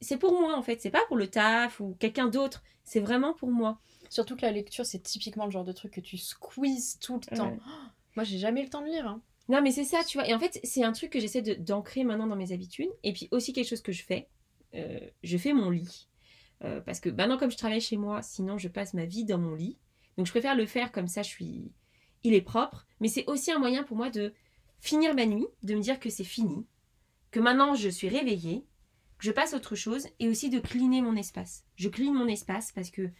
C'est 0.00 0.16
pour 0.16 0.32
moi 0.40 0.56
en 0.56 0.62
fait, 0.62 0.80
c'est 0.80 0.90
pas 0.90 1.04
pour 1.08 1.16
le 1.16 1.28
taf 1.28 1.80
ou 1.80 1.96
quelqu'un 1.98 2.28
d'autre, 2.28 2.62
c'est 2.84 3.00
vraiment 3.00 3.34
pour 3.34 3.50
moi. 3.50 3.78
Surtout 4.10 4.36
que 4.36 4.42
la 4.42 4.52
lecture, 4.52 4.86
c'est 4.86 5.00
typiquement 5.00 5.44
le 5.44 5.50
genre 5.50 5.64
de 5.64 5.72
truc 5.72 5.92
que 5.92 6.00
tu 6.00 6.16
squeezes 6.16 6.98
tout 7.00 7.20
le 7.30 7.36
temps. 7.36 7.52
Oh, 7.56 7.70
moi, 8.16 8.24
j'ai 8.24 8.38
jamais 8.38 8.60
eu 8.60 8.64
le 8.64 8.70
temps 8.70 8.80
de 8.80 8.86
lire. 8.86 9.06
hein. 9.06 9.20
Non, 9.50 9.60
mais 9.60 9.70
c'est 9.70 9.84
ça, 9.84 10.02
tu 10.04 10.16
vois. 10.18 10.26
Et 10.26 10.32
en 10.34 10.38
fait, 10.38 10.58
c'est 10.64 10.82
un 10.82 10.92
truc 10.92 11.10
que 11.10 11.20
j'essaie 11.20 11.42
d'ancrer 11.42 12.04
maintenant 12.04 12.26
dans 12.26 12.36
mes 12.36 12.52
habitudes. 12.52 12.88
Et 13.02 13.12
puis 13.12 13.28
aussi 13.32 13.52
quelque 13.52 13.68
chose 13.68 13.82
que 13.82 13.92
je 13.92 14.02
fais, 14.02 14.28
euh, 14.74 14.98
je 15.22 15.36
fais 15.36 15.52
mon 15.52 15.68
lit. 15.70 16.08
Euh, 16.64 16.80
parce 16.80 17.00
que 17.00 17.08
maintenant, 17.10 17.36
comme 17.38 17.50
je 17.50 17.56
travaille 17.56 17.80
chez 17.80 17.96
moi, 17.96 18.22
sinon 18.22 18.56
je 18.58 18.68
passe 18.68 18.94
ma 18.94 19.04
vie 19.04 19.24
dans 19.24 19.38
mon 19.38 19.54
lit. 19.54 19.76
Donc 20.16 20.26
je 20.26 20.32
préfère 20.32 20.54
le 20.56 20.66
faire 20.66 20.90
comme 20.90 21.06
ça, 21.06 21.22
je 21.22 21.28
suis... 21.28 21.70
il 22.24 22.34
est 22.34 22.40
propre. 22.42 22.86
Mais 23.00 23.08
c'est 23.08 23.26
aussi 23.26 23.52
un 23.52 23.58
moyen 23.58 23.82
pour 23.84 23.96
moi 23.96 24.10
de 24.10 24.32
finir 24.80 25.14
ma 25.14 25.26
nuit, 25.26 25.46
de 25.62 25.74
me 25.74 25.80
dire 25.80 26.00
que 26.00 26.08
c'est 26.10 26.24
fini, 26.24 26.66
que 27.30 27.40
maintenant 27.40 27.74
je 27.74 27.88
suis 27.88 28.08
réveillée, 28.08 28.64
que 29.18 29.24
je 29.26 29.32
passe 29.32 29.52
à 29.52 29.56
autre 29.56 29.74
chose, 29.74 30.06
et 30.20 30.28
aussi 30.28 30.48
de 30.50 30.58
cleaner 30.60 31.00
mon 31.02 31.16
espace. 31.16 31.64
Je 31.76 31.88
clean 31.88 32.12
mon 32.12 32.28
espace 32.28 32.72
parce 32.72 32.90
que 32.90 33.10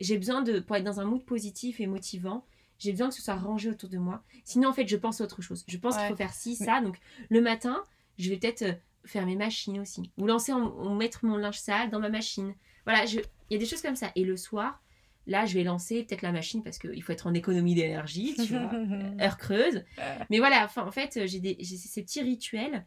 j'ai 0.00 0.16
besoin 0.16 0.42
de, 0.42 0.60
pour 0.60 0.76
être 0.76 0.84
dans 0.84 1.00
un 1.00 1.04
mood 1.04 1.24
positif 1.24 1.80
et 1.80 1.86
motivant, 1.86 2.44
j'ai 2.78 2.92
besoin 2.92 3.08
que 3.08 3.14
ce 3.14 3.20
soit 3.22 3.34
rangé 3.34 3.68
autour 3.68 3.88
de 3.90 3.98
moi. 3.98 4.22
Sinon, 4.44 4.70
en 4.70 4.72
fait, 4.72 4.88
je 4.88 4.96
pense 4.96 5.20
à 5.20 5.24
autre 5.24 5.42
chose. 5.42 5.64
Je 5.68 5.76
pense 5.76 5.96
qu'il 5.96 6.06
faut 6.08 6.16
faire 6.16 6.32
ci, 6.32 6.56
ça. 6.56 6.80
Donc, 6.80 6.98
le 7.28 7.40
matin, 7.42 7.84
je 8.18 8.30
vais 8.30 8.36
peut-être 8.38 8.62
euh, 8.62 8.72
faire 9.04 9.26
mes 9.26 9.36
machines 9.36 9.78
aussi. 9.80 10.10
Ou 10.16 10.26
lancer, 10.26 10.52
en- 10.52 10.68
ou 10.86 10.94
mettre 10.94 11.24
mon 11.26 11.36
linge 11.36 11.58
sale 11.58 11.90
dans 11.90 12.00
ma 12.00 12.08
machine. 12.08 12.54
Voilà, 12.86 13.04
il 13.04 13.22
y 13.50 13.54
a 13.54 13.58
des 13.58 13.66
choses 13.66 13.82
comme 13.82 13.96
ça. 13.96 14.10
Et 14.16 14.24
le 14.24 14.36
soir, 14.38 14.82
là, 15.26 15.44
je 15.44 15.52
vais 15.54 15.64
lancer 15.64 16.04
peut-être 16.04 16.22
la 16.22 16.32
machine 16.32 16.62
parce 16.62 16.78
qu'il 16.78 17.02
faut 17.02 17.12
être 17.12 17.26
en 17.26 17.34
économie 17.34 17.74
d'énergie, 17.74 18.34
tu 18.36 18.56
vois. 18.56 18.70
Heure 19.20 19.36
creuse. 19.36 19.84
Mais 20.30 20.38
voilà, 20.38 20.64
enfin, 20.64 20.86
en 20.86 20.90
fait, 20.92 21.26
j'ai 21.26 21.40
des- 21.40 21.56
j'ai 21.60 21.76
ces 21.76 22.02
petits 22.02 22.22
rituels. 22.22 22.86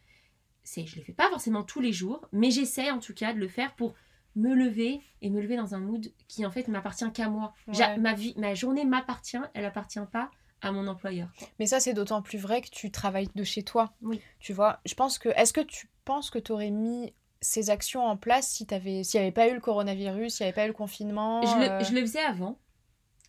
C'est, 0.63 0.85
je 0.85 0.95
les 0.95 1.01
fais 1.01 1.13
pas 1.13 1.29
forcément 1.29 1.63
tous 1.63 1.81
les 1.81 1.91
jours, 1.91 2.27
mais 2.31 2.51
j'essaie 2.51 2.89
en 2.89 2.99
tout 2.99 3.13
cas 3.13 3.33
de 3.33 3.39
le 3.39 3.47
faire 3.47 3.75
pour 3.75 3.93
me 4.35 4.53
lever 4.53 5.01
et 5.21 5.29
me 5.29 5.41
lever 5.41 5.57
dans 5.57 5.75
un 5.75 5.79
mood 5.79 6.11
qui 6.27 6.45
en 6.45 6.51
fait 6.51 6.67
m'appartient 6.67 7.11
qu'à 7.11 7.29
moi. 7.29 7.53
J'a-. 7.67 7.97
Ma 7.97 8.13
vie, 8.13 8.33
ma 8.37 8.53
journée 8.55 8.85
m'appartient, 8.85 9.37
elle 9.53 9.65
appartient 9.65 9.99
pas 10.11 10.31
à 10.61 10.71
mon 10.71 10.87
employeur. 10.87 11.29
Mais 11.59 11.67
ça, 11.67 11.79
c'est 11.79 11.93
d'autant 11.93 12.21
plus 12.21 12.39
vrai 12.39 12.61
que 12.61 12.69
tu 12.69 12.89
travailles 12.89 13.29
de 13.35 13.43
chez 13.43 13.63
toi. 13.63 13.93
Oui. 14.01 14.21
Tu 14.39 14.53
vois, 14.53 14.79
je 14.85 14.93
pense 14.93 15.19
que. 15.19 15.29
Est-ce 15.29 15.53
que 15.53 15.61
tu 15.61 15.89
penses 16.05 16.29
que 16.29 16.39
tu 16.39 16.51
aurais 16.51 16.71
mis 16.71 17.13
ces 17.41 17.69
actions 17.69 18.05
en 18.05 18.15
place 18.15 18.49
si 18.49 18.65
t'avais, 18.65 19.03
s'il 19.03 19.19
n'y 19.19 19.25
avait 19.25 19.33
pas 19.33 19.49
eu 19.49 19.53
le 19.53 19.59
coronavirus, 19.59 20.35
s'il 20.35 20.45
n'y 20.45 20.47
avait 20.49 20.55
pas 20.55 20.65
eu 20.65 20.69
le 20.69 20.73
confinement 20.73 21.45
Je, 21.45 21.59
le, 21.59 21.69
euh, 21.69 21.83
je 21.83 21.93
le 21.93 22.01
faisais 22.01 22.21
avant. 22.21 22.57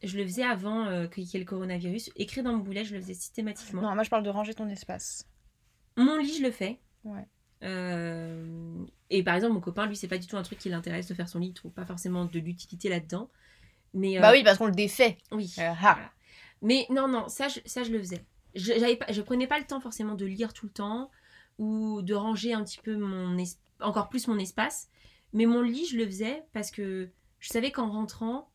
Je 0.03 0.17
le 0.17 0.25
faisais 0.25 0.45
avant 0.45 0.87
euh, 0.87 1.07
qu'il 1.09 1.25
y 1.25 1.37
ait 1.37 1.41
le 1.41 1.45
coronavirus. 1.45 2.11
Écrire 2.17 2.45
dans 2.45 2.53
mon 2.53 2.59
boulet, 2.59 2.85
je 2.85 2.95
le 2.95 3.01
faisais 3.01 3.15
systématiquement. 3.15 3.83
Non, 3.83 3.95
moi 3.95 4.05
je 4.05 4.11
parle 4.11 4.23
de 4.23 4.31
ranger 4.31 4.55
ton 4.55 4.69
espace. 4.69 5.27
Mon 5.97 6.17
lit, 6.19 6.35
je 6.39 6.43
le 6.43 6.51
fais. 6.51 6.79
Ouais. 7.05 7.27
Euh, 7.63 8.85
Et 9.11 9.23
par 9.23 9.35
exemple, 9.35 9.55
mon 9.55 9.61
copain, 9.61 9.87
lui, 9.87 9.97
c'est 9.97 10.09
pas 10.09 10.19
du 10.19 10.27
tout 10.27 10.37
un 10.37 10.43
truc 10.43 10.59
qui 10.59 10.69
l'intéresse 10.69 11.07
de 11.07 11.15
faire 11.15 11.29
son 11.29 11.39
lit. 11.39 11.49
Il 11.49 11.55
trouve 11.55 11.73
pas 11.73 11.87
forcément 11.87 12.25
de 12.25 12.39
l'utilité 12.39 12.89
là-dedans. 12.89 13.31
Mais 13.95 14.19
euh, 14.19 14.21
Bah 14.21 14.33
oui, 14.33 14.43
parce 14.43 14.59
qu'on 14.59 14.67
le 14.67 14.73
défait. 14.73 15.19
oui. 15.33 15.55
Euh, 15.59 15.63
ah. 15.71 15.75
Voilà. 15.95 16.13
Mais 16.63 16.87
non, 16.91 17.09
non, 17.09 17.29
ça, 17.29 17.49
je, 17.49 17.61
ça, 17.67 17.83
je 17.85 17.91
le 17.93 17.99
faisais. 17.99 18.25
Je, 18.55 18.73
j'avais 18.79 18.97
pas, 18.97 19.11
je 19.13 19.21
prenais 19.23 19.47
pas 19.47 19.59
le 19.59 19.67
temps 19.67 19.81
forcément 19.81 20.15
de 20.15 20.25
lire 20.27 20.53
tout 20.53 20.67
le 20.67 20.73
temps 20.73 21.11
ou 21.59 22.03
de 22.03 22.15
ranger 22.15 22.53
un 22.55 22.65
petit 22.65 22.79
peu 22.83 22.97
mon 22.97 23.37
es- 23.39 23.59
encore 23.81 24.09
plus 24.09 24.27
mon 24.29 24.39
espace. 24.39 24.89
Mais 25.33 25.47
mon 25.47 25.63
lit, 25.63 25.87
je 25.87 25.97
le 25.97 26.07
faisais 26.07 26.43
parce 26.53 26.71
que 26.71 27.11
je 27.41 27.49
savais 27.49 27.71
qu'en 27.73 27.91
rentrant, 27.91 28.49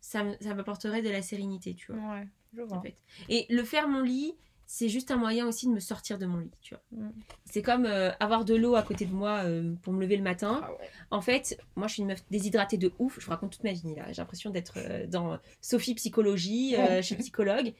ça 0.00 0.24
ça 0.40 0.54
m'apporterait 0.54 1.00
de 1.02 1.08
la 1.08 1.22
sérénité, 1.22 1.74
tu 1.74 1.92
vois. 1.92 2.00
Ouais, 2.16 2.28
je 2.52 2.62
vois. 2.62 2.76
En 2.78 2.82
fait. 2.82 2.96
Et 3.28 3.46
le 3.50 3.62
faire 3.64 3.88
mon 3.88 4.02
lit, 4.02 4.34
c'est 4.66 4.88
juste 4.88 5.10
un 5.10 5.16
moyen 5.16 5.46
aussi 5.46 5.66
de 5.66 5.72
me 5.72 5.80
sortir 5.80 6.18
de 6.18 6.26
mon 6.26 6.38
lit, 6.38 6.50
tu 6.60 6.74
vois. 6.74 6.82
Mm. 6.92 7.10
C'est 7.44 7.62
comme 7.62 7.84
euh, 7.86 8.10
avoir 8.20 8.44
de 8.44 8.54
l'eau 8.54 8.74
à 8.74 8.82
côté 8.82 9.04
de 9.06 9.12
moi 9.12 9.42
euh, 9.44 9.74
pour 9.82 9.92
me 9.92 10.00
lever 10.00 10.16
le 10.16 10.22
matin. 10.22 10.60
Ah 10.64 10.72
ouais. 10.72 10.90
En 11.10 11.20
fait, 11.20 11.58
moi, 11.76 11.86
je 11.86 11.94
suis 11.94 12.02
une 12.02 12.08
meuf 12.08 12.24
déshydratée 12.30 12.76
de 12.78 12.92
ouf. 12.98 13.18
Je 13.20 13.24
vous 13.24 13.30
raconte 13.30 13.52
toute 13.52 13.64
ma 13.64 13.72
vie, 13.72 13.94
là. 13.94 14.06
J'ai 14.12 14.22
l'impression 14.22 14.50
d'être 14.50 14.74
euh, 14.78 15.06
dans 15.06 15.38
Sophie 15.60 15.94
Psychologie, 15.94 16.76
euh, 16.76 17.02
chez 17.02 17.16
psychologue. 17.16 17.74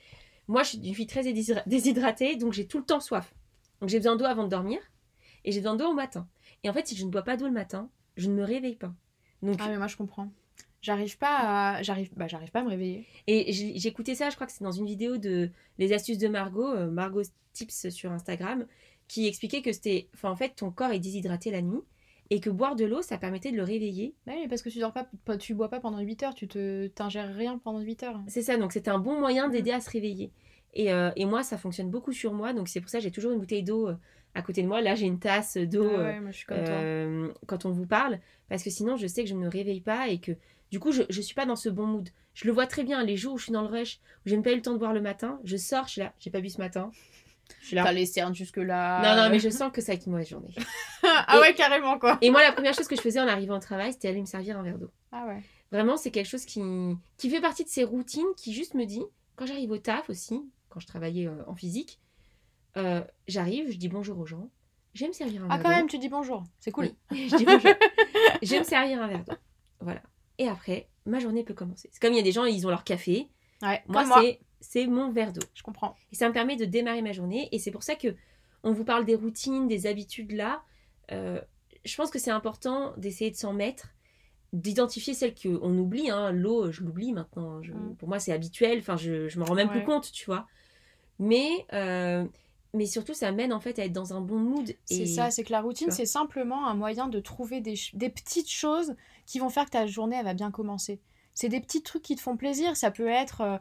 Moi, 0.47 0.63
je 0.63 0.69
suis 0.71 0.79
une 0.87 0.95
fille 0.95 1.07
très 1.07 1.23
déshydra- 1.23 1.63
déshydratée, 1.67 2.37
donc 2.37 2.53
j'ai 2.53 2.67
tout 2.67 2.79
le 2.79 2.85
temps 2.85 3.01
soif. 3.01 3.35
Donc 3.81 3.89
j'ai 3.91 3.99
besoin 3.99 4.17
d'eau 4.17 4.25
avant 4.27 4.45
de 4.45 4.49
dormir 4.51 4.79
et 5.45 5.53
j'ai 5.53 5.61
besoin 5.61 5.75
d'eau 5.77 5.89
au 5.89 5.95
matin. 5.95 6.29
Et 6.63 6.71
en 6.71 6.73
fait, 6.73 6.87
si 6.87 6.97
je 6.97 7.05
ne 7.05 7.11
bois 7.11 7.23
pas 7.23 7.37
d'eau 7.37 7.47
le 7.47 7.53
matin, 7.53 7.89
je 8.17 8.29
ne 8.29 8.35
me 8.35 8.45
réveille 8.45 8.77
pas. 8.77 8.93
Donc, 9.43 9.57
Ah 9.61 9.69
mais 9.69 9.77
moi 9.79 9.87
je 9.89 9.97
comprends. 9.97 10.31
J'arrive 10.85 11.17
pas 11.17 11.77
à 11.79 11.83
j'arrive 11.83 12.11
bah 12.15 12.29
j'arrive 12.29 12.51
pas 12.51 12.61
à 12.61 12.63
me 12.63 12.69
réveiller. 12.69 13.07
Et 13.27 13.87
écouté 13.87 14.15
ça, 14.15 14.29
je 14.29 14.35
crois 14.35 14.47
que 14.47 14.53
c'est 14.53 14.65
dans 14.65 14.71
une 14.71 14.85
vidéo 14.85 15.17
de 15.17 15.51
Les 15.79 15.95
astuces 15.95 16.19
de 16.19 16.29
Margot, 16.29 16.69
euh, 16.69 16.91
Margot 16.91 17.23
Tips 17.55 17.89
sur 17.89 18.13
Instagram, 18.13 18.67
qui 19.09 19.27
expliquait 19.27 19.63
que 19.63 19.73
c'était. 19.73 20.09
Enfin, 20.13 20.31
en 20.31 20.37
fait, 20.37 20.51
ton 20.57 20.71
corps 20.71 20.91
est 20.91 20.99
déshydraté 20.99 21.51
la 21.51 21.63
nuit 21.63 21.81
et 22.29 22.39
que 22.39 22.51
boire 22.51 22.77
de 22.77 22.85
l'eau, 22.85 23.01
ça 23.01 23.17
permettait 23.17 23.51
de 23.51 23.57
le 23.57 23.63
réveiller. 23.63 24.15
Bah 24.27 24.35
oui, 24.37 24.47
parce 24.47 24.61
que 24.61 24.69
tu 24.69 24.79
dors 24.79 24.93
pas, 24.93 25.09
tu 25.39 25.55
bois 25.55 25.71
pas 25.71 25.81
pendant 25.81 26.01
8 26.01 26.23
heures, 26.23 26.35
tu 26.35 26.49
te 26.49 26.87
t'ingères 26.89 27.35
rien 27.35 27.57
pendant 27.57 27.81
8 27.81 28.03
heures. 28.03 28.21
C'est 28.29 28.43
ça, 28.43 28.59
donc 28.59 28.73
c'était 28.73 28.91
un 28.91 28.99
bon 28.99 29.19
moyen 29.19 29.49
d'aider 29.49 29.71
à 29.71 29.81
se 29.81 29.89
réveiller. 29.89 30.33
Et, 30.75 30.93
euh, 30.93 31.11
et 31.17 31.25
moi, 31.25 31.43
ça 31.43 31.57
fonctionne 31.57 31.91
beaucoup 31.91 32.13
sur 32.13 32.35
moi, 32.35 32.53
donc 32.53 32.69
c'est 32.69 32.81
pour 32.81 32.91
ça 32.91 32.99
que 32.99 33.05
j'ai 33.05 33.11
toujours 33.11 33.33
une 33.33 33.39
bouteille 33.39 33.63
d'eau 33.63 33.89
euh, 33.89 33.97
à 34.35 34.43
côté 34.43 34.63
de 34.63 34.69
moi. 34.69 34.83
Là, 34.83 34.95
j'ai 34.95 35.07
une 35.07 35.21
tasse 35.21 35.57
d'eau 35.57 35.89
Ah 35.97 36.21
ouais, 36.21 36.21
euh, 36.51 37.33
quand 37.47 37.65
on 37.65 37.71
vous 37.71 37.87
parle, 37.87 38.19
parce 38.49 38.63
que 38.63 38.71
sinon, 38.71 38.97
je 38.97 39.07
sais 39.07 39.23
que 39.23 39.31
je 39.31 39.35
ne 39.35 39.41
me 39.41 39.49
réveille 39.49 39.81
pas 39.81 40.09
et 40.09 40.19
que 40.19 40.33
du 40.75 40.81
coup, 40.81 40.91
je 40.91 41.03
ne 41.03 41.23
suis 41.23 41.37
pas 41.37 41.47
dans 41.47 41.55
ce 41.55 41.69
bon 41.69 41.87
mood. 41.87 42.09
Je 42.35 42.49
le 42.49 42.53
vois 42.53 42.67
très 42.67 42.83
bien, 42.83 43.05
les 43.05 43.17
jours 43.17 43.35
où 43.35 43.39
je 43.39 43.45
suis 43.45 43.53
dans 43.53 43.63
le 43.63 43.69
rush, 43.69 44.01
où 44.27 44.29
j'ai 44.29 44.35
même 44.35 44.43
pas 44.43 44.51
eu 44.51 44.57
le 44.57 44.61
temps 44.61 44.73
de 44.73 44.79
boire 44.79 44.93
le 44.93 45.01
matin, 45.01 45.39
je 45.45 45.57
sors, 45.57 45.87
je 45.87 45.93
suis 45.93 46.01
là, 46.01 46.13
j'ai 46.19 46.31
pas 46.31 46.41
bu 46.41 46.49
ce 46.51 46.59
matin. 46.59 46.91
Je 47.61 47.67
suis 47.67 47.77
là. 47.77 47.85
T'as 47.85 47.93
les 47.93 48.07
cernes 48.07 48.35
jusque 48.35 48.57
là. 48.57 49.01
Non, 49.01 49.23
non, 49.23 49.31
mais 49.31 49.39
je 49.39 49.51
sens 49.51 49.71
que 49.71 49.81
ça 49.81 49.93
va 49.93 49.95
être 49.95 50.07
une 50.07 50.11
mauvaise 50.15 50.29
journée. 50.29 50.53
ah 51.05 51.39
ouais, 51.39 51.55
carrément 51.55 51.97
quoi. 52.01 52.19
Et 52.23 52.31
moi, 52.31 52.43
la 52.43 52.51
première 52.51 52.75
chose 52.75 52.89
que 52.89 52.97
je 52.97 53.01
faisais 53.01 53.21
en 53.21 53.29
arrivant 53.29 53.57
au 53.57 53.61
travail, 53.61 53.93
c'était 53.93 54.09
aller 54.09 54.21
me 54.21 54.27
servir 54.27 54.59
un 54.59 54.65
verre 54.65 54.79
d'eau. 54.79 54.91
Ah 55.13 55.27
ouais. 55.29 55.45
Vraiment, 55.71 55.97
c'est 55.97 56.11
quelque 56.11 56.27
chose 56.29 56.45
qui, 56.45 56.61
qui 57.17 57.31
fait 57.31 57.41
partie 57.41 57.63
de 57.63 57.69
ces 57.69 57.85
routines 57.85 58.27
qui 58.37 58.53
juste 58.53 58.75
me 58.75 58.85
dit, 58.85 59.05
quand 59.37 59.47
j'arrive 59.47 59.71
au 59.71 59.79
taf 59.79 60.11
aussi, 60.11 60.43
quand 60.71 60.81
je 60.81 60.89
travaillais 60.89 61.29
euh, 61.29 61.45
en 61.47 61.55
physique, 61.55 62.01
euh, 62.77 63.05
j'arrive, 63.29 63.71
je 63.71 63.77
dis 63.77 63.89
bonjour 63.89 64.19
aux 64.19 64.27
gens, 64.27 64.51
je 64.95 65.03
vais 65.03 65.09
me 65.09 65.13
servir 65.13 65.45
un 65.45 65.47
Ah 65.51 65.55
verre 65.55 65.63
quand 65.63 65.69
d'eau. 65.69 65.77
même, 65.77 65.87
tu 65.87 65.99
dis 65.99 66.09
bonjour. 66.09 66.43
C'est 66.59 66.73
cool. 66.73 66.89
Oui, 67.13 67.29
je 67.31 67.37
dis 67.37 67.45
bonjour. 67.45 67.71
je 68.43 68.51
vais 68.51 68.59
me 68.59 68.65
servir 68.65 69.01
un 69.01 69.07
verre 69.07 69.25
d'eau. 69.25 69.35
Voilà. 69.79 70.03
Et 70.39 70.49
après, 70.49 70.89
ma 71.07 71.19
journée 71.21 71.45
peut 71.45 71.55
commencer. 71.55 71.89
C'est 71.93 72.01
comme 72.01 72.13
il 72.13 72.17
y 72.17 72.21
a 72.21 72.25
des 72.25 72.33
gens, 72.33 72.45
ils 72.45 72.67
ont 72.67 72.71
leur 72.71 72.85
café. 72.85 73.29
Ouais, 73.63 73.83
Moi, 73.87 74.05
c'est 74.61 74.87
mon 74.87 75.11
verre 75.11 75.33
d'eau. 75.33 75.47
Je 75.55 75.63
comprends. 75.63 75.95
Et 76.13 76.17
ça 76.17 76.29
me 76.29 76.33
permet 76.35 76.57
de 76.57 76.65
démarrer 76.65 77.03
ma 77.03 77.13
journée. 77.13 77.49
Et 77.53 77.59
c'est 77.59 77.71
pour 77.71 77.83
ça 77.83 77.95
que 77.95 78.15
on 78.63 78.73
vous 78.73 78.85
parle 78.85 79.05
des 79.05 79.15
routines, 79.15 79.69
des 79.69 79.87
habitudes 79.87 80.33
là. 80.33 80.63
Euh, 81.13 81.41
je 81.85 81.95
pense 81.97 82.11
que 82.11 82.19
c'est 82.19 82.31
important 82.31 82.95
d'essayer 82.97 83.31
de 83.31 83.37
s'en 83.37 83.53
mettre, 83.53 83.89
d'identifier 84.55 85.13
celles 85.15 85.35
qu'on 85.35 85.77
oublie. 85.79 86.11
Hein. 86.11 86.33
L'eau, 86.33 86.71
je 86.73 86.83
l'oublie 86.83 87.13
maintenant. 87.13 87.63
Je- 87.63 87.73
Mm. 87.73 87.97
Pour 87.97 88.09
moi, 88.09 88.19
c'est 88.19 88.33
habituel. 88.33 88.79
Enfin, 88.79 88.97
je, 88.97 89.29
je 89.29 89.39
me 89.39 89.45
rends 89.45 89.55
même 89.55 89.69
plus 89.69 89.85
compte, 89.85 90.11
tu 90.13 90.25
vois. 90.27 90.47
Mais, 91.19 91.67
euh, 91.73 92.25
mais 92.73 92.87
surtout, 92.87 93.15
ça 93.15 93.31
mène 93.33 93.53
en 93.53 93.61
fait 93.61 93.79
à 93.79 93.85
être 93.85 93.93
dans 93.93 94.15
un 94.15 94.21
bon 94.21 94.39
mood. 94.39 94.75
C'est 94.85 95.07
ça, 95.07 95.31
c'est 95.31 95.45
que 95.45 95.53
la 95.53 95.61
routine, 95.61 95.91
c'est 95.91 96.07
simplement 96.07 96.67
un 96.67 96.75
moyen 96.75 97.09
de 97.09 97.21
trouver 97.21 97.61
des, 97.61 97.75
des 97.93 98.09
petites 98.09 98.51
choses 98.51 98.95
qui 99.27 99.39
vont 99.39 99.49
faire 99.51 99.65
que 99.67 99.71
ta 99.71 99.87
journée, 99.87 100.17
elle 100.19 100.25
va 100.25 100.35
bien 100.35 100.51
commencer. 100.51 101.01
C'est 101.35 101.49
des 101.49 101.61
petits 101.61 101.83
trucs 101.83 102.03
qui 102.03 102.17
te 102.17 102.21
font 102.21 102.37
plaisir. 102.37 102.77
Ça 102.77 102.91
peut 102.91 103.09
être 103.09 103.41
euh, 103.41 103.57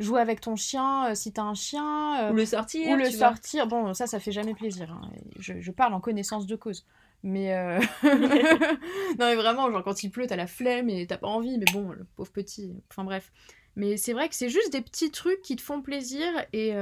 jouer 0.00 0.20
avec 0.20 0.40
ton 0.40 0.56
chien 0.56 1.10
euh, 1.10 1.14
si 1.14 1.32
t'as 1.32 1.42
un 1.42 1.54
chien. 1.54 2.24
euh, 2.28 2.32
Ou 2.32 2.34
le 2.36 2.46
sortir. 2.46 2.90
ou 2.90 2.94
le 2.96 3.04
vois. 3.08 3.10
sortir. 3.12 3.66
Bon, 3.66 3.92
ça, 3.94 4.06
ça 4.06 4.18
fait 4.20 4.32
jamais 4.32 4.54
plaisir. 4.54 4.90
hein. 4.92 5.10
Je, 5.38 5.60
je 5.60 5.70
parle 5.70 5.94
en 5.94 6.00
connaissance 6.00 6.46
de 6.46 6.56
cause. 6.56 6.86
Mais 7.22 7.54
non, 8.02 9.26
mais 9.26 9.34
vraiment, 9.36 9.70
genre 9.70 9.82
quand 9.84 10.02
il 10.02 10.10
pleut, 10.10 10.26
t'as 10.26 10.36
la 10.36 10.46
flemme 10.46 10.88
et 10.90 11.06
t'as 11.06 11.18
pas 11.18 11.28
envie. 11.28 11.58
Mais 11.58 11.66
bon, 11.72 11.90
le 11.92 12.04
pauvre 12.16 12.30
petit. 12.32 12.72
Enfin 12.90 13.04
bref. 13.04 13.32
Mais 13.76 13.96
c'est 13.96 14.12
vrai 14.12 14.28
que 14.28 14.34
c'est 14.34 14.48
juste 14.50 14.72
des 14.72 14.80
petits 14.82 15.10
trucs 15.10 15.42
qui 15.42 15.56
te 15.56 15.62
font 15.62 15.82
plaisir. 15.82 16.26
Et 16.52 16.72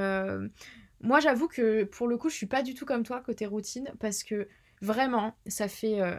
moi, 1.01 1.19
j'avoue 1.19 1.47
que 1.47 1.83
pour 1.85 2.07
le 2.07 2.17
coup, 2.17 2.29
je 2.29 2.35
suis 2.35 2.45
pas 2.45 2.61
du 2.63 2.73
tout 2.75 2.85
comme 2.85 3.03
toi 3.03 3.19
côté 3.21 3.45
routine 3.45 3.91
parce 3.99 4.23
que 4.23 4.47
vraiment, 4.83 5.33
ça 5.47 5.67
fait 5.67 5.99
euh, 6.01 6.15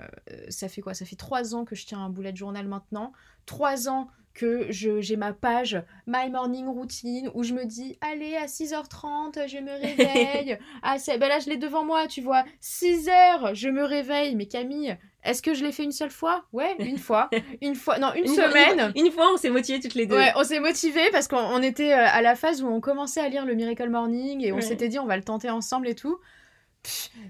ça 0.48 0.68
fait 0.68 0.80
quoi? 0.80 0.94
Ça 0.94 1.04
fait 1.04 1.16
trois 1.16 1.54
ans 1.54 1.64
que 1.64 1.76
je 1.76 1.86
tiens 1.86 2.00
un 2.00 2.08
bullet 2.10 2.34
journal 2.34 2.66
maintenant. 2.66 3.12
Trois 3.46 3.88
ans 3.88 4.08
que 4.32 4.66
j'ai 4.70 5.16
ma 5.16 5.32
page 5.32 5.80
My 6.08 6.28
Morning 6.28 6.66
Routine 6.66 7.30
où 7.34 7.44
je 7.44 7.54
me 7.54 7.64
dis 7.66 7.96
allez 8.00 8.34
à 8.34 8.46
6h30 8.46 9.46
je 9.46 9.58
me 9.58 9.70
réveille 9.70 10.58
ah 10.82 10.96
ben 11.06 11.28
là 11.28 11.38
je 11.38 11.48
l'ai 11.48 11.56
devant 11.56 11.84
moi 11.84 12.08
tu 12.08 12.20
vois 12.20 12.42
6h 12.60 13.54
je 13.54 13.68
me 13.68 13.84
réveille 13.84 14.34
mais 14.34 14.46
Camille 14.46 14.96
est-ce 15.22 15.40
que 15.40 15.54
je 15.54 15.64
l'ai 15.64 15.70
fait 15.72 15.84
une 15.84 15.92
seule 15.92 16.10
fois? 16.10 16.44
Ouais 16.52 16.74
une 16.80 16.98
fois 16.98 17.30
une 17.62 17.76
fois 17.76 18.00
non 18.00 18.12
une, 18.14 18.24
Une 18.24 18.34
fois- 18.34 18.50
semaine 18.50 18.92
Une, 18.96 19.10
fois, 19.12 19.26
on 19.32 19.36
s'est 19.36 19.50
motivés 19.50 19.78
toutes 19.80 19.94
les 19.94 20.06
deux. 20.06 20.16
Ouais, 20.16 20.32
on 20.36 20.42
s'est 20.44 20.58
motivés 20.60 21.08
parce 21.12 21.28
qu'on 21.28 21.38
on 21.38 21.62
était 21.62 21.92
euh, 21.94 22.04
à 22.06 22.20
la 22.20 22.34
phase 22.34 22.60
où 22.62 22.66
on 22.66 22.80
commençait 22.80 23.20
à 23.20 23.28
lire 23.28 23.46
le 23.46 23.54
Miracle 23.54 23.88
Morning 23.88 24.42
et 24.44 24.50
on 24.52 24.56
Ouais. 24.56 24.60
s'était 24.62 24.88
dit 24.88 24.98
on 24.98 25.06
va 25.06 25.16
le 25.16 25.22
tenter 25.22 25.48
ensemble 25.48 25.88
et 25.88 25.94
tout. 25.94 26.18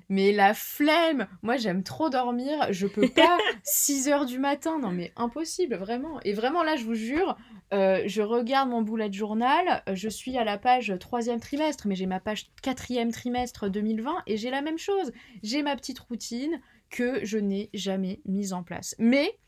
Mais 0.08 0.32
la 0.32 0.54
flemme 0.54 1.26
Moi 1.42 1.56
j'aime 1.56 1.82
trop 1.82 2.10
dormir, 2.10 2.66
je 2.70 2.86
peux 2.86 3.08
pas 3.08 3.38
6 3.64 4.08
heures 4.08 4.26
du 4.26 4.38
matin, 4.38 4.78
non 4.78 4.90
mais 4.90 5.12
impossible, 5.16 5.76
vraiment. 5.76 6.20
Et 6.24 6.32
vraiment 6.32 6.62
là 6.62 6.76
je 6.76 6.84
vous 6.84 6.94
jure, 6.94 7.36
euh, 7.72 8.02
je 8.06 8.22
regarde 8.22 8.68
mon 8.68 8.82
bullet 8.82 9.12
journal, 9.12 9.82
je 9.92 10.08
suis 10.08 10.36
à 10.36 10.44
la 10.44 10.58
page 10.58 10.94
troisième 11.00 11.40
trimestre, 11.40 11.86
mais 11.86 11.94
j'ai 11.94 12.06
ma 12.06 12.20
page 12.20 12.46
quatrième 12.62 13.12
trimestre 13.12 13.70
2020 13.70 14.22
et 14.26 14.36
j'ai 14.36 14.50
la 14.50 14.62
même 14.62 14.78
chose. 14.78 15.12
J'ai 15.42 15.62
ma 15.62 15.76
petite 15.76 15.98
routine 15.98 16.60
que 16.90 17.24
je 17.24 17.38
n'ai 17.38 17.70
jamais 17.74 18.20
mise 18.24 18.52
en 18.52 18.62
place. 18.62 18.94
Mais 18.98 19.38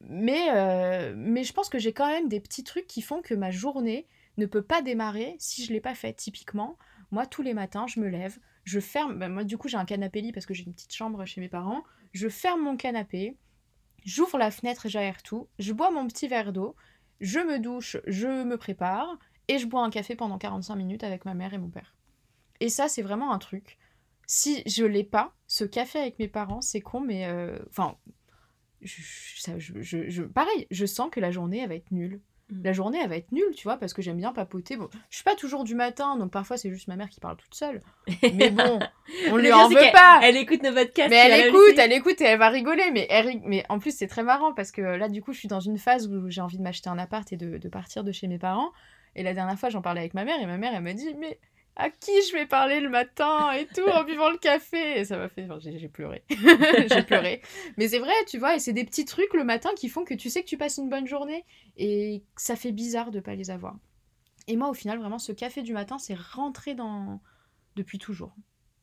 mais, 0.00 0.48
euh, 0.54 1.14
mais 1.16 1.42
je 1.44 1.52
pense 1.52 1.68
que 1.68 1.78
j'ai 1.78 1.92
quand 1.92 2.06
même 2.06 2.28
des 2.28 2.40
petits 2.40 2.64
trucs 2.64 2.86
qui 2.86 3.02
font 3.02 3.22
que 3.22 3.34
ma 3.34 3.50
journée 3.50 4.06
ne 4.36 4.46
peut 4.46 4.62
pas 4.62 4.82
démarrer 4.82 5.36
si 5.38 5.64
je 5.64 5.72
l'ai 5.72 5.80
pas 5.80 5.94
fait. 5.94 6.12
Typiquement, 6.12 6.76
moi, 7.10 7.26
tous 7.26 7.42
les 7.42 7.54
matins, 7.54 7.86
je 7.86 8.00
me 8.00 8.08
lève, 8.08 8.38
je 8.66 8.78
ferme. 8.80 9.18
bah, 9.18 9.30
moi, 9.30 9.44
du 9.44 9.56
coup, 9.56 9.68
j'ai 9.68 9.78
un 9.78 9.86
canapé 9.86 10.20
lit 10.20 10.32
parce 10.32 10.44
que 10.44 10.52
j'ai 10.52 10.64
une 10.64 10.74
petite 10.74 10.92
chambre 10.94 11.24
chez 11.24 11.40
mes 11.40 11.48
parents. 11.48 11.82
Je 12.12 12.28
ferme 12.28 12.60
mon 12.62 12.76
canapé, 12.76 13.38
j'ouvre 14.04 14.36
la 14.38 14.50
fenêtre, 14.50 14.88
j'aère 14.88 15.22
tout, 15.22 15.48
je 15.58 15.72
bois 15.72 15.90
mon 15.90 16.06
petit 16.06 16.28
verre 16.28 16.52
d'eau, 16.52 16.76
je 17.20 17.38
me 17.40 17.58
douche, 17.58 17.96
je 18.06 18.44
me 18.44 18.58
prépare 18.58 19.18
et 19.48 19.58
je 19.58 19.66
bois 19.66 19.82
un 19.82 19.90
café 19.90 20.14
pendant 20.16 20.36
45 20.38 20.76
minutes 20.76 21.04
avec 21.04 21.24
ma 21.24 21.32
mère 21.34 21.54
et 21.54 21.58
mon 21.58 21.70
père. 21.70 21.94
Et 22.60 22.68
ça, 22.68 22.88
c'est 22.88 23.02
vraiment 23.02 23.32
un 23.32 23.38
truc. 23.38 23.78
Si 24.26 24.62
je 24.66 24.84
l'ai 24.84 25.04
pas, 25.04 25.34
ce 25.46 25.64
café 25.64 25.98
avec 26.00 26.18
mes 26.18 26.28
parents, 26.28 26.60
c'est 26.60 26.80
con, 26.80 27.00
mais 27.00 27.26
euh, 27.26 27.58
enfin, 27.70 27.96
je- 28.80 29.82
je- 30.08 30.22
pareil, 30.22 30.66
je 30.70 30.86
sens 30.86 31.08
que 31.10 31.20
la 31.20 31.30
journée, 31.30 31.60
elle 31.60 31.68
va 31.68 31.74
être 31.76 31.90
nulle. 31.92 32.20
Mm. 32.50 32.62
La 32.62 32.72
journée, 32.72 32.98
elle 33.02 33.08
va 33.08 33.16
être 33.16 33.32
nulle, 33.32 33.54
tu 33.56 33.64
vois, 33.64 33.76
parce 33.76 33.92
que 33.92 34.02
j'aime 34.02 34.16
bien 34.18 34.32
papoter. 34.32 34.76
Bon, 34.76 34.88
je 35.10 35.16
suis 35.16 35.24
pas 35.24 35.34
toujours 35.34 35.64
du 35.64 35.74
matin, 35.74 36.16
donc 36.16 36.30
parfois 36.30 36.56
c'est 36.56 36.70
juste 36.70 36.86
ma 36.88 36.96
mère 36.96 37.08
qui 37.08 37.18
parle 37.20 37.36
toute 37.36 37.54
seule. 37.54 37.82
Mais 38.34 38.50
bon, 38.50 38.78
on 39.30 39.36
lui 39.36 39.52
en 39.52 39.68
veut 39.68 39.92
pas. 39.92 40.20
Elle 40.22 40.36
écoute 40.36 40.62
nos 40.62 40.72
podcasts. 40.72 41.10
Mais 41.10 41.16
elle 41.16 41.48
écoute, 41.48 41.78
elle 41.78 41.92
écoute 41.92 42.20
et 42.20 42.24
elle 42.24 42.38
va 42.38 42.48
rigoler. 42.48 42.90
Mais, 42.92 43.06
elle 43.10 43.26
rig- 43.26 43.42
mais 43.44 43.64
en 43.68 43.78
plus, 43.78 43.96
c'est 43.96 44.06
très 44.06 44.22
marrant 44.22 44.52
parce 44.54 44.70
que 44.70 44.80
là, 44.80 45.08
du 45.08 45.22
coup, 45.22 45.32
je 45.32 45.38
suis 45.40 45.48
dans 45.48 45.60
une 45.60 45.78
phase 45.78 46.06
où 46.08 46.30
j'ai 46.30 46.40
envie 46.40 46.58
de 46.58 46.62
m'acheter 46.62 46.88
un 46.88 46.98
appart 46.98 47.30
et 47.32 47.36
de, 47.36 47.58
de 47.58 47.68
partir 47.68 48.04
de 48.04 48.12
chez 48.12 48.28
mes 48.28 48.38
parents. 48.38 48.70
Et 49.16 49.22
la 49.22 49.32
dernière 49.34 49.58
fois, 49.58 49.68
j'en 49.70 49.82
parlais 49.82 50.00
avec 50.00 50.14
ma 50.14 50.24
mère 50.24 50.40
et 50.40 50.46
ma 50.46 50.56
mère, 50.58 50.72
elle 50.74 50.82
m'a 50.82 50.92
dit 50.92 51.14
Mais 51.18 51.38
à 51.76 51.90
qui 51.90 52.12
je 52.28 52.32
vais 52.32 52.46
parler 52.46 52.80
le 52.80 52.88
matin 52.88 53.52
et 53.52 53.66
tout 53.66 53.86
en 53.88 54.04
buvant 54.04 54.30
le 54.30 54.38
café? 54.38 54.98
Et 55.00 55.04
ça 55.04 55.18
m'a 55.18 55.28
fait. 55.28 55.46
j'ai 55.60 55.88
pleuré. 55.88 56.24
j'ai 56.30 57.02
pleuré. 57.02 57.42
Mais 57.76 57.88
c'est 57.88 57.98
vrai, 57.98 58.14
tu 58.26 58.38
vois, 58.38 58.56
et 58.56 58.58
c'est 58.58 58.72
des 58.72 58.84
petits 58.84 59.04
trucs 59.04 59.34
le 59.34 59.44
matin 59.44 59.70
qui 59.76 59.88
font 59.88 60.04
que 60.04 60.14
tu 60.14 60.30
sais 60.30 60.42
que 60.42 60.48
tu 60.48 60.56
passes 60.56 60.78
une 60.78 60.88
bonne 60.88 61.06
journée 61.06 61.44
et 61.76 62.22
ça 62.36 62.56
fait 62.56 62.72
bizarre 62.72 63.10
de 63.10 63.20
pas 63.20 63.34
les 63.34 63.50
avoir. 63.50 63.76
Et 64.48 64.56
moi, 64.56 64.68
au 64.68 64.74
final, 64.74 64.98
vraiment, 64.98 65.18
ce 65.18 65.32
café 65.32 65.62
du 65.62 65.72
matin, 65.72 65.98
c'est 65.98 66.18
rentré 66.18 66.74
dans. 66.74 67.20
depuis 67.74 67.98
toujours. 67.98 68.34